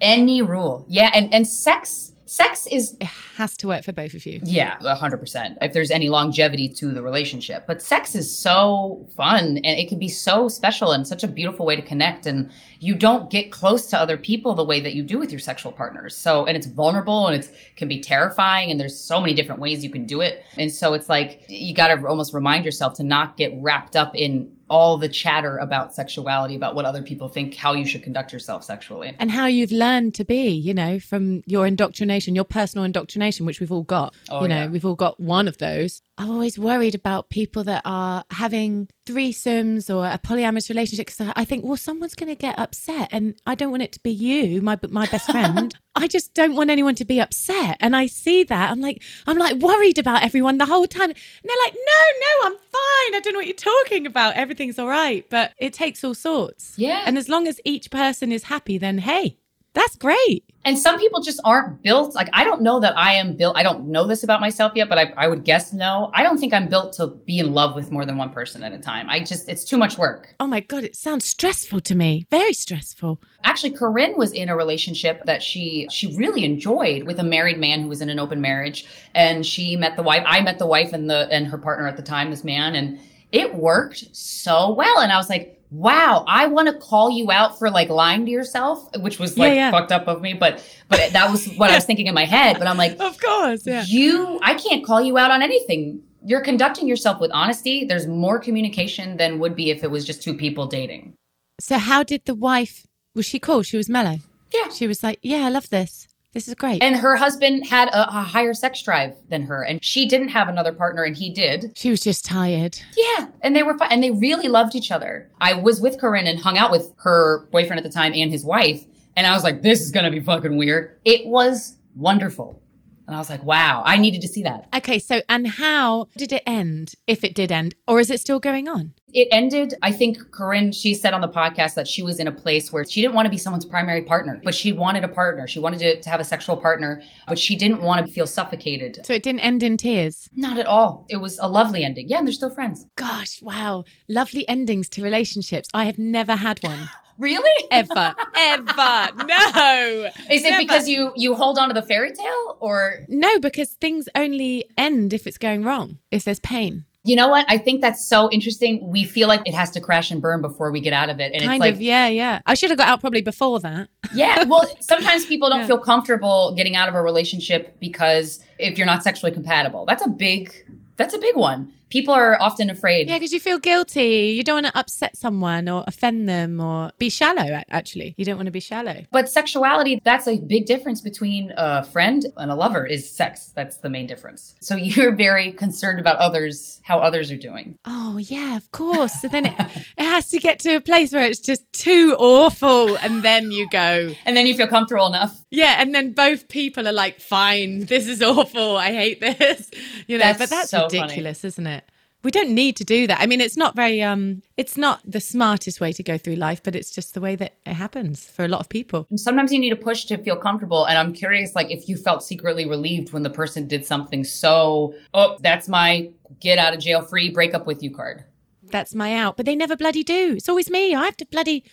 [0.00, 0.84] Any rule.
[0.88, 1.10] Yeah.
[1.14, 3.06] And, and sex sex is It
[3.36, 4.40] has to work for both of you.
[4.44, 5.56] yeah, 100%.
[5.62, 7.66] If there's any longevity to the relationship.
[7.66, 11.64] But sex is so fun and it can be so special and such a beautiful
[11.66, 12.26] way to connect.
[12.26, 12.50] And
[12.80, 15.72] you don't get close to other people the way that you do with your sexual
[15.72, 16.16] partners.
[16.16, 18.70] So, and it's vulnerable and it can be terrifying.
[18.70, 20.44] And there's so many different ways you can do it.
[20.56, 24.14] And so it's like you got to almost remind yourself to not get wrapped up
[24.14, 28.32] in all the chatter about sexuality, about what other people think, how you should conduct
[28.32, 29.14] yourself sexually.
[29.18, 33.60] And how you've learned to be, you know, from your indoctrination, your personal indoctrination, which
[33.60, 34.14] we've all got.
[34.28, 34.68] Oh, you know, yeah.
[34.68, 36.02] we've all got one of those.
[36.16, 41.44] I'm always worried about people that are having threesomes or a polyamorous relationship because I
[41.44, 44.60] think, well, someone's going to get upset, and I don't want it to be you,
[44.62, 45.74] my my best friend.
[45.94, 48.70] I just don't want anyone to be upset, and I see that.
[48.70, 52.46] I'm like, I'm like worried about everyone the whole time, and they're like, no, no,
[52.46, 53.14] I'm fine.
[53.14, 54.36] I don't know what you're talking about.
[54.36, 56.74] Everything's all right, but it takes all sorts.
[56.76, 57.02] Yeah.
[57.06, 59.38] and as long as each person is happy, then hey,
[59.78, 60.44] that's great.
[60.64, 62.14] And some people just aren't built.
[62.14, 63.56] Like, I don't know that I am built.
[63.56, 66.10] I don't know this about myself yet, but I, I would guess no.
[66.12, 68.72] I don't think I'm built to be in love with more than one person at
[68.72, 69.08] a time.
[69.08, 70.34] I just, it's too much work.
[70.40, 72.26] Oh my God, it sounds stressful to me.
[72.30, 73.22] Very stressful.
[73.44, 77.80] Actually, Corinne was in a relationship that she she really enjoyed with a married man
[77.80, 80.24] who was in an open marriage, and she met the wife.
[80.26, 82.98] I met the wife and the and her partner at the time, this man, and
[83.30, 84.98] it worked so well.
[84.98, 88.30] And I was like, wow, I want to call you out for like lying to
[88.30, 89.70] yourself, which was like Yeah, yeah.
[89.70, 92.58] fucked up of me, but but that was what I was thinking in my head.
[92.58, 93.84] But I'm like, Of course, yeah.
[93.86, 98.38] you i can't call you out on anything you're conducting yourself with honesty there's more
[98.40, 101.14] communication than would be if it was just two people dating
[101.60, 102.86] So, how did the wife?
[103.14, 103.62] Was she cool?
[103.62, 104.18] She was mellow.
[104.52, 104.68] Yeah.
[104.70, 106.07] She was like, "Yeah, I love this.
[106.34, 109.82] This is great." and her husband had a, a higher sex drive than her and
[109.82, 112.78] she didn't have another partner and he did she was just tired.
[112.96, 116.26] yeah and they were fine and they really loved each other i was with corinne
[116.26, 118.84] and hung out with her boyfriend at the time and his wife
[119.16, 122.62] and i was like this is gonna be fucking weird it was wonderful
[123.08, 126.30] and i was like wow i needed to see that Okay, so and how did
[126.32, 126.94] it end?
[127.08, 128.92] If it did end, or is it still going on?
[129.14, 132.32] it ended i think corinne she said on the podcast that she was in a
[132.32, 135.46] place where she didn't want to be someone's primary partner but she wanted a partner
[135.48, 139.00] she wanted to, to have a sexual partner but she didn't want to feel suffocated
[139.06, 140.28] So it didn't end in tears.
[140.36, 143.84] not at all it was a lovely ending yeah and they're still friends Gosh, wow,
[144.08, 145.68] lovely endings to relationships.
[145.72, 149.08] I have never had one really ever, ever.
[149.26, 150.10] No.
[150.30, 150.58] is it Never.
[150.62, 155.12] because you you hold on to the fairy tale or No, because things only end
[155.12, 155.98] if it's going wrong.
[156.10, 156.84] If there's pain.
[157.04, 160.10] you know what i think that's so interesting we feel like it has to crash
[160.10, 162.40] and burn before we get out of it and kind it's like of, yeah, yeah.
[162.44, 163.88] I should have got out probably before that.
[164.14, 164.44] Yeah.
[164.44, 165.66] Well, sometimes people don't Yeah.
[165.72, 170.08] feel comfortable getting out of a relationship because if you're not sexually compatible, that's a
[170.26, 170.52] big,
[170.96, 171.72] that's a big one.
[171.90, 173.08] People are often afraid.
[173.08, 174.34] Yeah, because you feel guilty.
[174.36, 178.14] You don't want to upset someone or offend them or be shallow, actually.
[178.16, 179.04] You don't want to be shallow.
[179.10, 183.52] But sexuality, that's a big difference between a friend and a lover is sex.
[183.54, 184.54] That's the main difference.
[184.60, 187.78] So you're very concerned about others, how others are doing.
[187.84, 189.20] Oh, yeah, of course.
[189.20, 189.54] So then it,
[189.96, 192.96] it has to get to a place where it's just too awful.
[192.98, 195.42] And then you go, And then you feel comfortable enough.
[195.50, 195.76] yeah.
[195.78, 198.76] And then both people are like, fine, this is awful.
[198.76, 199.70] I hate this.
[200.06, 201.02] You know, That's but that's so funny.
[201.02, 201.77] ridiculous, isn't it?
[202.24, 203.20] We don't need to do that.
[203.20, 206.62] I mean, it's not very, um, it's not the smartest way to go through life,
[206.62, 209.06] but it's just the way that it happens for a lot of people.
[209.14, 210.84] Sometimes you need a push to feel comfortable.
[210.84, 214.94] And I'm curious, like, if you felt secretly relieved when the person did something so,
[215.14, 216.10] oh, that's my
[216.40, 218.24] get out of jail free breakup with you card.
[218.64, 219.36] That's my out.
[219.36, 220.34] But they never bloody do.
[220.36, 220.94] It's always me.
[220.94, 221.64] I have to bloody,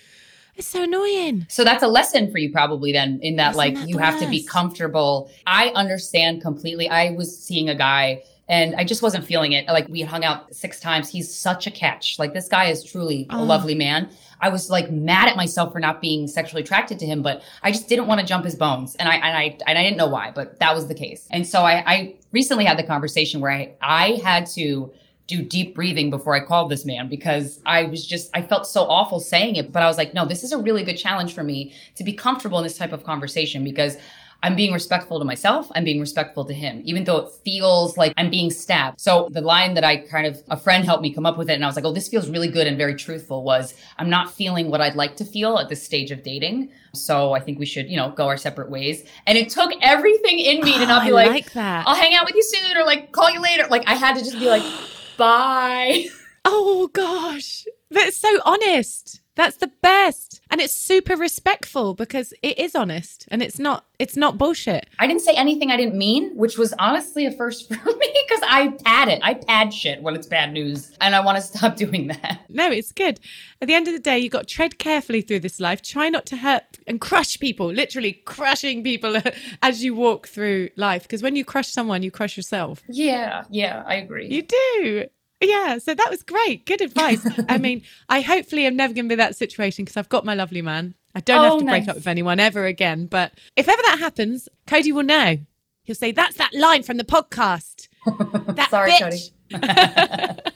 [0.55, 1.47] it's so annoying.
[1.49, 4.19] So that's a lesson for you probably then in that Isn't like that you have
[4.19, 5.29] to be comfortable.
[5.45, 6.87] I understand completely.
[6.87, 9.67] I was seeing a guy and I just wasn't feeling it.
[9.67, 11.09] Like we hung out six times.
[11.09, 12.19] He's such a catch.
[12.19, 13.43] Like this guy is truly a Oh.
[13.43, 14.09] lovely man.
[14.41, 17.71] I was like mad at myself for not being sexually attracted to him, but I
[17.71, 18.95] just didn't want to jump his bones.
[18.95, 21.27] And I and I and I didn't know why, but that was the case.
[21.31, 24.91] And so I, I recently had the conversation where I I had to
[25.27, 28.83] do deep breathing before I called this man because I was just, I felt so
[28.83, 29.71] awful saying it.
[29.71, 32.13] But I was like, no, this is a really good challenge for me to be
[32.13, 33.97] comfortable in this type of conversation because
[34.45, 35.71] I'm being respectful to myself.
[35.73, 39.01] I'm being respectful to him, even though it feels like I'm being stabbed.
[39.01, 41.53] So the line that I kind of, a friend helped me come up with it.
[41.53, 44.31] And I was like, oh, this feels really good and very truthful was I'm not
[44.31, 46.69] feeling what I'd like to feel at this stage of dating.
[46.93, 49.09] So I think we should, you know, go our separate ways.
[49.25, 51.87] And it took everything in me to not be I like, like that.
[51.87, 53.65] I'll hang out with you soon or like call you later.
[53.67, 54.63] Like I had to just be like,
[55.17, 56.05] bye.
[56.47, 57.65] Oh gosh.
[57.89, 59.19] That's so honest.
[59.36, 60.41] That's the best.
[60.49, 64.88] And it's super respectful because it is honest and it's not it's not bullshit.
[64.99, 68.43] I didn't say anything I didn't mean, which was honestly a first for me because
[68.47, 69.19] I pad it.
[69.23, 70.95] I pad shit when it's bad news.
[71.01, 72.41] And I want to stop doing that.
[72.49, 73.19] No, it's good.
[73.61, 75.81] At the end of the day, you've got to tread carefully through this life.
[75.81, 79.17] Try not to hurt and crush people, literally crushing people
[79.61, 81.03] as you walk through life.
[81.03, 82.83] Because when you crush someone, you crush yourself.
[82.89, 84.27] Yeah, yeah, I agree.
[84.27, 85.05] You do.
[85.41, 86.65] Yeah, so that was great.
[86.65, 87.27] Good advice.
[87.49, 90.33] I mean, I hopefully am never going to be that situation because I've got my
[90.33, 90.95] lovely man.
[91.13, 93.05] I don't Oh, have to break up with anyone ever again.
[93.05, 95.38] But if ever that happens, Cody will know.
[95.83, 97.88] He'll say, "That's that line from the podcast."
[98.55, 99.31] That Sorry, bitch.
[99.51, 100.41] Cody.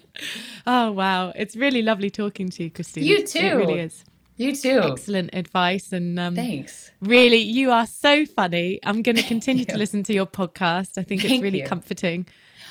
[0.68, 3.06] Oh wow, it's really lovely talking to you, Christine.
[3.06, 3.40] You too.
[3.40, 4.04] It really is.
[4.36, 4.82] You too.
[4.84, 6.92] Excellent advice, and um, Thanks.
[7.02, 8.80] really, you are so funny.
[8.84, 10.98] I'm going to continue to listen to your podcast.
[10.98, 11.66] I think it's really you.
[11.66, 12.28] comforting.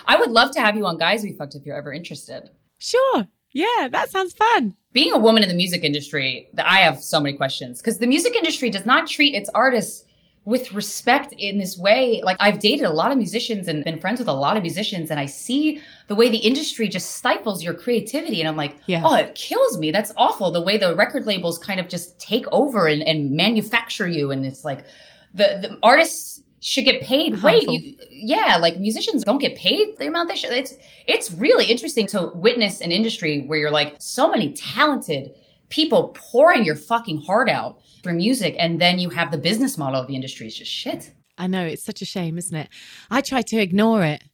[0.06, 2.50] I would love to have you on Guys We Fucked if you're ever interested.
[2.78, 4.74] Sure, yeah, that sounds fun.
[4.92, 8.34] being a woman in the music industry, I have so many questions because the music
[8.34, 10.04] industry does not treat its artists
[10.44, 12.22] with respect in this way.
[12.24, 15.10] Like I've dated a lot of musicians and been friends with a lot of musicians
[15.10, 18.40] and I see the way the industry just stifles your creativity.
[18.40, 19.02] And I'm like, Yeah.
[19.04, 19.90] oh, it kills me.
[19.90, 20.50] That's awful.
[20.50, 24.30] The way the record labels kind of just take over and, and manufacture you.
[24.30, 24.86] And it's like
[25.34, 27.42] the, the artists should get paid.
[27.42, 30.52] Wait, you, yeah, like musicians don't get paid the amount they should.
[30.52, 30.74] It's
[31.06, 35.34] it's really interesting to witness an industry where you're like so many talented
[35.68, 40.00] people pouring your fucking heart out for music, and then you have the business model
[40.00, 41.12] of the industry is just shit.
[41.36, 42.68] I know it's such a shame, isn't it?
[43.10, 44.24] I try to ignore it.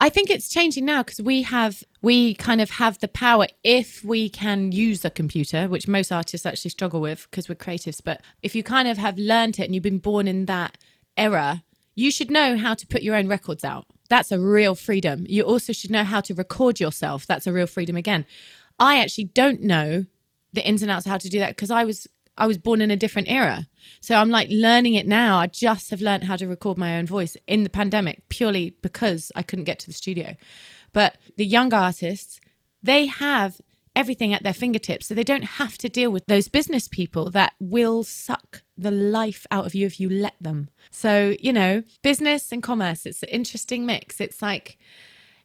[0.00, 4.04] I think it's changing now because we have we kind of have the power if
[4.04, 8.00] we can use a computer, which most artists actually struggle with because we're creatives.
[8.02, 10.78] But if you kind of have learned it and you've been born in that
[11.16, 11.62] era,
[11.94, 13.86] you should know how to put your own records out.
[14.08, 15.24] That's a real freedom.
[15.28, 17.26] You also should know how to record yourself.
[17.26, 18.26] That's a real freedom again.
[18.78, 20.06] I actually don't know
[20.52, 22.90] the ins and outs how to do that because I was I was born in
[22.90, 23.68] a different era.
[24.00, 25.38] So I'm like learning it now.
[25.38, 29.30] I just have learned how to record my own voice in the pandemic purely because
[29.36, 30.34] I couldn't get to the studio.
[30.92, 32.40] But the young artists,
[32.82, 33.60] they have
[33.94, 35.06] everything at their fingertips.
[35.06, 39.46] So they don't have to deal with those business people that will suck the life
[39.50, 40.68] out of you if you let them.
[40.90, 44.20] So, you know, business and commerce, it's an interesting mix.
[44.20, 44.78] It's like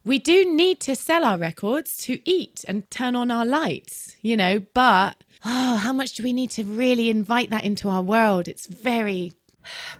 [0.04, 4.36] we do need to sell our records to eat and turn on our lights, you
[4.36, 8.48] know, but oh, how much do we need to really invite that into our world?
[8.48, 9.32] It's very,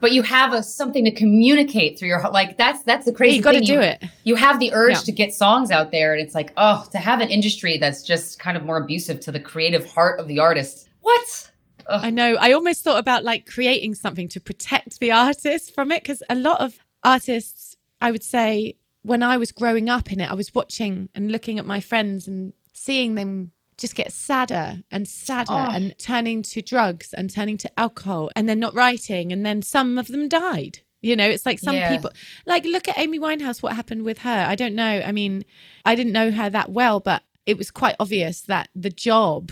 [0.00, 3.36] But you have a something to communicate through your like that's that's the crazy.
[3.36, 4.02] you got to do it.
[4.24, 4.98] You have the urge Yeah.
[5.00, 8.38] to get songs out there, and it's like, oh, to have an industry that's just
[8.38, 10.88] kind of more abusive to the creative heart of the artist.
[11.02, 11.50] What?
[11.88, 12.36] I know.
[12.40, 16.34] I almost thought about like creating something to protect the artist from it because a
[16.34, 20.54] lot of artists, I would say, when I was growing up in it, I was
[20.54, 25.70] watching and looking at my friends and seeing them just get sadder and sadder Oh.
[25.72, 29.32] and turning to drugs and turning to alcohol and then not writing.
[29.32, 30.80] And then some of them died.
[31.00, 31.88] You know, it's like some Yeah.
[31.88, 32.10] people,
[32.44, 34.44] like, look at Amy Winehouse, what happened with her.
[34.46, 35.00] I don't know.
[35.02, 35.46] I mean,
[35.86, 39.50] I didn't know her that well, but it was quite obvious that the job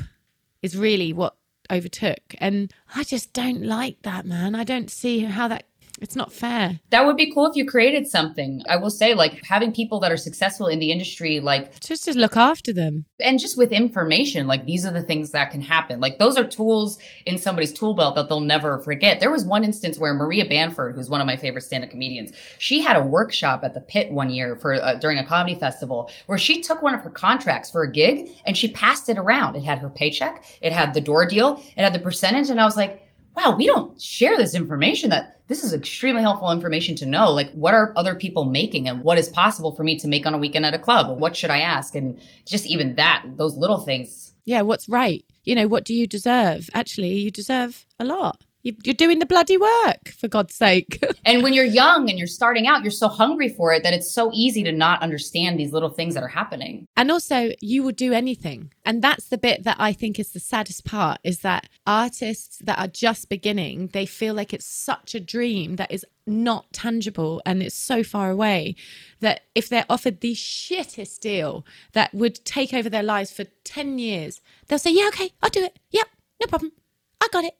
[0.61, 1.38] is really what
[1.71, 2.35] overtook.
[2.39, 4.55] And I just don't like that, man.
[4.55, 5.68] I don't see how that,
[6.01, 6.81] it's not fair.
[6.91, 8.63] That would be cool if you created something.
[8.69, 12.17] I will say, like having people that are successful in the industry, like Just to
[12.19, 13.05] look after them.
[13.21, 16.01] and just with information, like these are the things that can happen.
[16.01, 19.21] Like those are tools in somebody's tool belt that they'll never forget.
[19.21, 22.81] There was one instance where Maria Bamford, who's one of my favorite stand-up comedians, she
[22.81, 26.39] had a workshop at the Pit one year for uh, during a comedy festival where
[26.39, 29.57] she took one of her contracts for a gig and she passed it around.
[29.57, 32.65] It had her paycheck, it had the door deal, it had the percentage, and I
[32.65, 33.03] was like,
[33.39, 37.31] wow, we don't share this information that this is extremely helpful information to know.
[37.31, 40.35] Like, what are other people making and what is possible for me to make on
[40.35, 41.19] a weekend at a club?
[41.21, 41.95] What should I ask?
[41.95, 44.33] And just even that, those little things.
[44.45, 45.25] Yeah, what's right?
[45.45, 46.69] You know, what do you deserve?
[46.75, 48.43] Actually, you deserve a lot.
[48.69, 51.03] You- You're doing the bloody work, for God's sake.
[51.25, 54.11] And when you're young and you're starting out, you're so hungry for it that it's
[54.11, 56.87] so easy to not understand these little things that are happening.
[56.97, 58.73] and also, you will do anything.
[58.85, 62.79] And that's the bit that I think is the saddest part is that artists that
[62.79, 67.63] are just beginning, they feel like it's such a dream that is not tangible and
[67.63, 68.75] it's so far away
[69.21, 73.99] that if they're offered the shittest deal that would take over their lives for 10
[73.99, 75.79] years, they'll say, Yeah, okay, I'll do it.
[75.91, 76.07] Yep,
[76.41, 76.73] no problem.
[77.21, 77.55] I got it.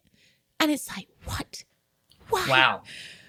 [0.61, 1.65] And it's like, What?
[2.29, 2.47] Why?
[2.49, 2.83] Wow.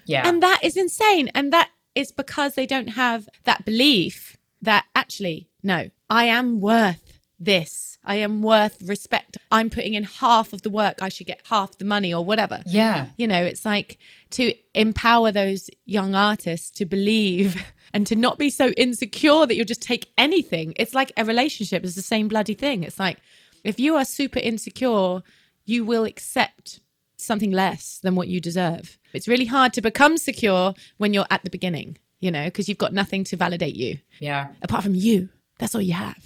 [0.04, 0.26] Yeah.
[0.28, 1.28] And that is insane.
[1.34, 7.20] And that is because they don't have that belief that actually, no, I am worth
[7.38, 7.98] this.
[8.04, 9.38] I am worth respect.
[9.50, 11.02] I'm putting in half of the work.
[11.02, 12.62] I should get half the money or whatever.
[12.66, 13.06] yeah.
[13.16, 13.98] You know, it's like
[14.30, 17.62] to empower those young artists to believe
[17.94, 20.74] and to not be so insecure that you'll just take anything.
[20.76, 22.84] It's like a relationship is the same bloody thing.
[22.84, 23.18] It's like,
[23.64, 25.22] If you are super insecure,
[25.64, 26.80] you will accept
[27.22, 28.98] something less than what you deserve.
[29.12, 32.78] It's really hard to become secure when you're at the beginning, you know, because you've
[32.78, 34.48] got nothing to validate you Yeah.
[34.62, 35.28] apart from you.
[35.58, 36.16] That's all you have.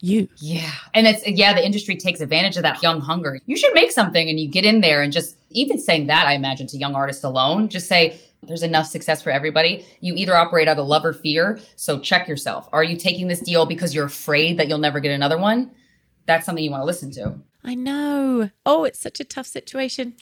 [0.00, 0.28] You.
[0.36, 0.70] Yeah.
[0.94, 3.40] And it's, yeah, the industry takes advantage of that young hunger.
[3.46, 6.34] You should make something and you get in there and just, even saying that, I
[6.34, 9.84] imagine to young artists alone, just say, there's enough success for everybody.
[10.00, 11.58] You either operate out of love or fear.
[11.74, 12.68] So check yourself.
[12.72, 15.72] Are you taking this deal because you're afraid that you'll never get another one?
[16.26, 17.34] That's something you want to listen to.
[17.68, 18.48] I know.
[18.64, 20.14] Oh, it's such a tough situation.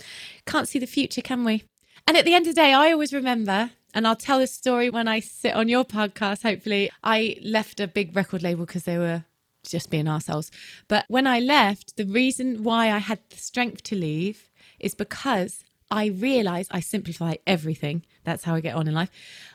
[0.47, 1.62] Can't see the future, can we?
[2.05, 4.90] And at the end of the day, I always remember, and I'll tell this story
[4.90, 6.90] when I sit on your podcast, hopefully.
[7.05, 9.26] I left a big record label because they were
[9.62, 10.51] just being assholes.
[10.88, 15.62] But when I left, the reason why I had the strength to leave is because
[15.88, 18.05] I realized I simplify everything.
[18.24, 19.11] That's how I get on in life.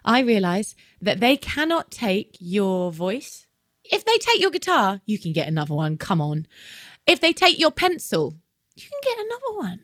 [0.05, 3.47] I realized that they cannot take your voice.
[3.83, 5.97] If they take your guitar, you can get another one.
[5.97, 6.47] Come on.
[7.05, 8.35] If they take your pencil,
[8.75, 9.81] you can get another one.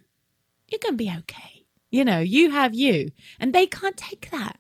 [0.68, 1.65] You're going to be okay.
[1.89, 4.59] You know, you have you, and they can't take that.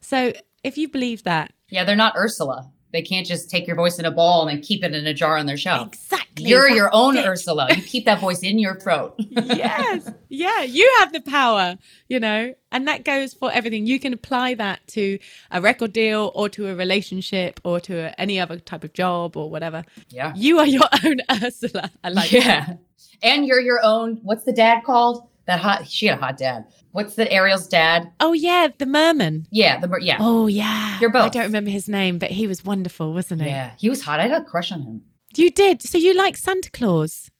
[0.00, 0.32] So
[0.62, 2.72] if you believe that, Yeah, they're not Ursula.
[2.92, 5.12] They can't just take your voice in a ball and then keep it in a
[5.12, 5.88] jar on their shelf.
[5.88, 6.46] exactly.
[6.48, 7.26] You're your own it.
[7.26, 7.68] Ursula.
[7.74, 9.14] You keep that voice in your throat.
[9.18, 10.10] yes.
[10.28, 10.62] Yeah.
[10.62, 11.76] You have the power,
[12.08, 13.86] you know, and that goes for everything.
[13.86, 15.18] You can apply that to
[15.50, 19.36] a record deal or to a relationship or to a, any other type of job
[19.36, 19.84] or whatever.
[20.08, 20.32] Yeah.
[20.34, 21.90] You are your own Ursula.
[22.02, 22.76] I like yeah.
[23.22, 25.27] And you're your own, what's the dad called?
[25.48, 26.66] That hot, she had a hot dad.
[26.92, 28.12] What's the Ariel's dad?
[28.20, 28.68] Oh, yeah.
[28.76, 29.46] The merman.
[29.50, 30.18] Yeah, the, mer- yeah.
[30.20, 31.00] Oh, yeah.
[31.00, 31.24] You're both.
[31.24, 33.48] I don't remember his name, but he was wonderful, wasn't he?
[33.48, 34.20] Yeah, he was hot.
[34.20, 35.02] I had a crush on him.
[35.36, 35.80] You did.
[35.80, 37.30] So you like Santa Claus?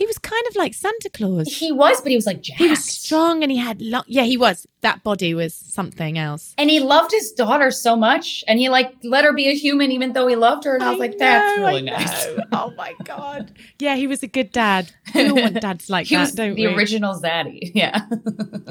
[0.00, 1.46] He was kind of like Santa Claus.
[1.58, 2.58] He was, but he was like jacked.
[2.58, 4.02] He was strong and he had long.
[4.06, 4.66] Yeah, he was.
[4.80, 6.54] That body was something else.
[6.56, 8.42] And he loved his daughter so much.
[8.48, 10.74] And he like let her be a human even though he loved her.
[10.74, 12.26] And I was like, that's really I nice.
[12.28, 12.44] know.
[12.52, 13.52] oh my god.
[13.78, 14.90] Yeah, he was a good dad.
[15.14, 16.74] We all want dads like he that, was don't the we?
[16.74, 17.70] original Zaddy.
[17.74, 18.00] Yeah.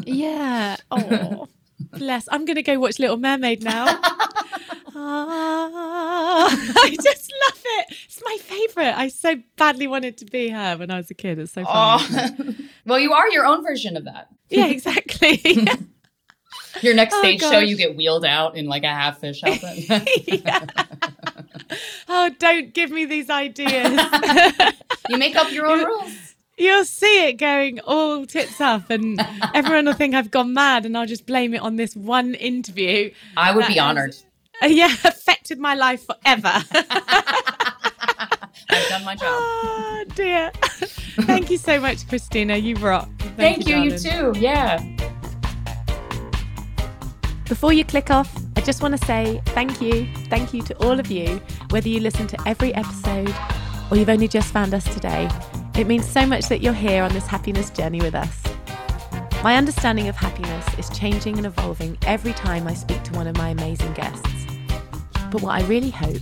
[0.07, 0.77] Yeah.
[0.91, 1.47] Oh,
[1.91, 2.27] bless.
[2.31, 3.85] I'm gonna go watch Little Mermaid now.
[5.01, 6.47] Ah,
[6.83, 7.95] I just love it.
[8.05, 8.97] It's my favorite.
[8.97, 11.39] I so badly wanted to be her when I was a kid.
[11.39, 12.03] It's so funny.
[12.39, 12.55] Oh.
[12.85, 14.27] well, you are your own version of that.
[14.49, 15.41] Yeah, exactly.
[16.81, 19.87] Your next Oh, stage show, you get wheeled out in like a half fish outfit.
[20.27, 20.65] Yeah.
[22.07, 23.99] Oh, don't give me these ideas.
[25.09, 26.11] you make up your own rules.
[26.57, 29.19] You'll see it going all tits up, and
[29.53, 33.11] everyone will think I've gone mad, and I'll just blame it on this one interview.
[33.35, 34.15] I would be honored.
[34.61, 36.51] Uh, yeah, affected my life forever.
[38.71, 39.27] I've done my job.
[39.27, 40.51] oh dear.
[41.21, 42.61] Thank you so much, Krystyna.
[42.61, 43.09] You rock.
[43.35, 44.33] Thank, you, you darling.
[44.33, 44.39] too.
[44.39, 44.83] Yeah.
[47.47, 50.07] Before you click off, I just want to say thank you.
[50.29, 53.33] Thank you to all of you, whether you listen to every episode
[53.89, 55.29] or you've only just found us today.
[55.75, 58.43] It means so much that you're here on this happiness journey with us.
[59.43, 63.37] My understanding of happiness is changing and evolving every time I speak to one of
[63.37, 64.38] my amazing guests.
[65.31, 66.21] But what I really hope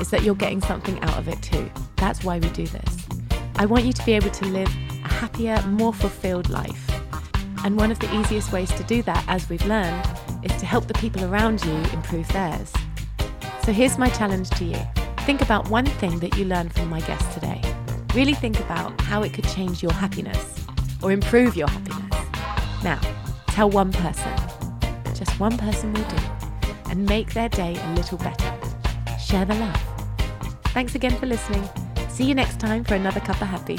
[0.00, 1.70] is that you're getting something out of it too.
[1.96, 3.06] That's why we do this.
[3.56, 4.68] I want you to be able to live
[5.04, 6.90] a happier, more fulfilled life.
[7.64, 10.06] And one of the easiest ways to do that, as we've learned,
[10.42, 12.72] is to help the people around you improve theirs.
[13.64, 14.78] So here's my challenge to you
[15.20, 17.62] think about one thing that you learned from my guest today.
[18.14, 20.66] Really think about how it could change your happiness
[21.02, 22.84] or improve your happiness.
[22.84, 23.00] Now,
[23.48, 24.32] tell one person,
[25.14, 26.16] just one person will do,
[26.88, 28.54] and make their day a little better.
[29.18, 29.80] Share the love.
[30.74, 31.68] Thanks again for listening.
[32.08, 33.78] See you next time for another cup of happy.